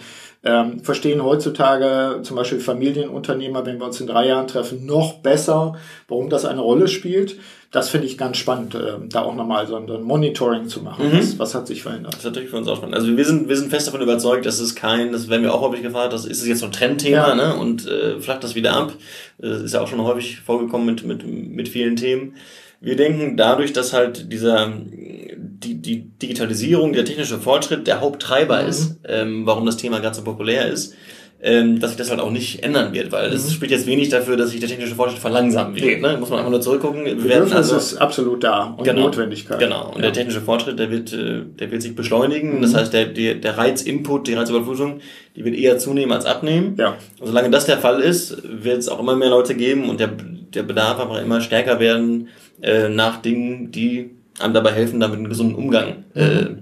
[0.47, 5.75] ähm, verstehen heutzutage zum Beispiel Familienunternehmer, wenn wir uns in drei Jahren treffen, noch besser,
[6.09, 7.37] warum das eine Rolle spielt.
[7.77, 11.11] Das finde ich ganz spannend, äh, da auch nochmal so ein, Monitoring zu machen.
[11.11, 11.19] Mhm.
[11.19, 12.15] Was, was, hat sich verändert?
[12.15, 12.95] Das ist natürlich für uns auch spannend.
[12.95, 15.61] Also wir sind, wir sind fest davon überzeugt, dass es kein, das werden wir auch
[15.61, 17.35] häufig gefragt, das ist jetzt so ein Trendthema ja.
[17.35, 17.55] ne?
[17.55, 18.95] und äh, flacht das wieder ab.
[19.37, 22.37] Das ist ja auch schon häufig vorgekommen mit, mit, mit vielen Themen.
[22.81, 28.69] Wir denken dadurch, dass halt dieser die, die Digitalisierung, der technische Fortschritt der Haupttreiber mhm.
[28.71, 30.95] ist, ähm, warum das Thema gerade so populär ist,
[31.43, 33.51] ähm, dass sich das halt auch nicht ändern wird, weil es mhm.
[33.51, 36.01] spricht jetzt wenig dafür, dass sich der technische Fortschritt verlangsamen wird.
[36.01, 36.17] Ne?
[36.19, 37.05] Muss man einfach nur zurückgucken.
[37.05, 39.59] Wir werden also, ist absolut da und genau, Notwendigkeit.
[39.59, 39.89] Genau.
[39.89, 40.03] Und ja.
[40.03, 42.57] der technische Fortschritt, der wird, äh, der wird sich beschleunigen.
[42.57, 42.63] Mhm.
[42.63, 45.01] Das heißt, der, der, der Reizinput, die Reizüberflutung,
[45.37, 46.75] die wird eher zunehmen als abnehmen.
[46.79, 46.97] Ja.
[47.21, 50.09] Und solange das der Fall ist, wird es auch immer mehr Leute geben und der,
[50.09, 52.29] der Bedarf einfach immer stärker werden
[52.63, 56.59] äh, nach Dingen, die einem dabei helfen, damit einen gesunden Umgang äh, mhm.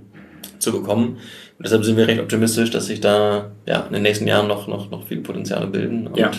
[0.58, 1.18] zu bekommen.
[1.64, 4.66] Und deshalb sind wir recht optimistisch, dass sich da ja, in den nächsten Jahren noch,
[4.68, 6.30] noch, noch viele Potenziale bilden und ja.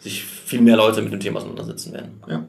[0.00, 2.20] sich viel mehr Leute mit dem Thema auseinandersetzen werden.
[2.28, 2.48] Ja.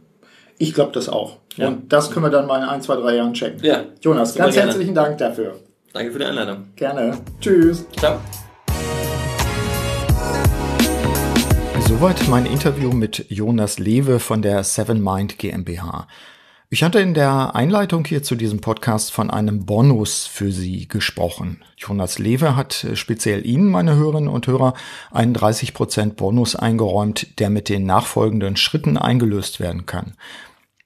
[0.58, 1.38] Ich glaube das auch.
[1.58, 1.68] Ja.
[1.68, 3.64] Und das können wir dann mal in ein, zwei, drei Jahren checken.
[3.64, 3.84] Ja.
[4.02, 4.72] Jonas, ganz gerne.
[4.72, 5.60] herzlichen Dank dafür.
[5.94, 6.70] Danke für die Einladung.
[6.76, 7.20] Gerne.
[7.40, 7.86] Tschüss.
[7.98, 8.20] Ciao.
[11.88, 16.08] Soweit mein Interview mit Jonas Lewe von der Seven Mind GmbH.
[16.74, 21.62] Ich hatte in der Einleitung hier zu diesem Podcast von einem Bonus für Sie gesprochen.
[21.76, 24.76] Jonas Lewe hat speziell Ihnen, meine Hörerinnen und Hörer,
[25.12, 30.14] einen 30% Bonus eingeräumt, der mit den nachfolgenden Schritten eingelöst werden kann.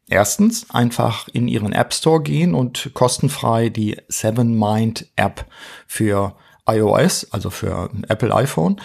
[0.09, 5.45] Erstens einfach in Ihren App Store gehen und kostenfrei die Seven Mind App
[5.85, 6.35] für
[6.67, 8.81] iOS, also für Apple iPhone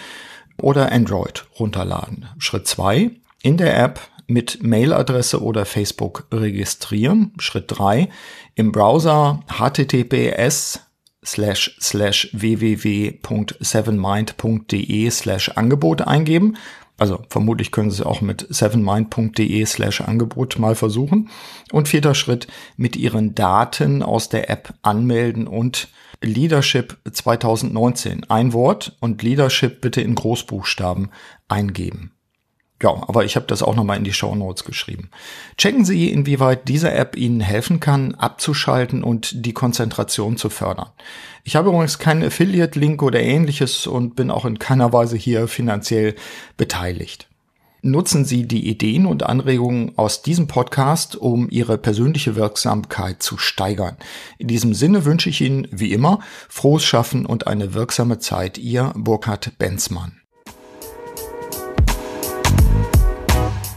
[0.61, 2.27] oder Android runterladen.
[2.37, 3.09] Schritt zwei
[3.41, 3.99] in der App
[4.31, 7.33] mit Mailadresse oder Facebook registrieren.
[7.37, 8.07] Schritt drei
[8.55, 10.79] Im Browser https
[11.23, 16.57] slash slash www.sevenmind.de slash Angebot eingeben.
[16.97, 21.29] Also vermutlich können Sie auch mit sevenmind.de slash Angebot mal versuchen.
[21.71, 25.89] Und vierter Schritt, mit Ihren Daten aus der App anmelden und
[26.21, 31.09] Leadership 2019 ein Wort und Leadership bitte in Großbuchstaben
[31.47, 32.13] eingeben.
[32.81, 35.09] Ja, aber ich habe das auch nochmal in die Show Notes geschrieben.
[35.57, 40.89] Checken Sie, inwieweit diese App Ihnen helfen kann, abzuschalten und die Konzentration zu fördern.
[41.43, 46.15] Ich habe übrigens keinen Affiliate-Link oder ähnliches und bin auch in keiner Weise hier finanziell
[46.57, 47.27] beteiligt.
[47.83, 53.97] Nutzen Sie die Ideen und Anregungen aus diesem Podcast, um Ihre persönliche Wirksamkeit zu steigern.
[54.37, 58.59] In diesem Sinne wünsche ich Ihnen, wie immer, frohes Schaffen und eine wirksame Zeit.
[58.59, 60.20] Ihr Burkhard Benzmann.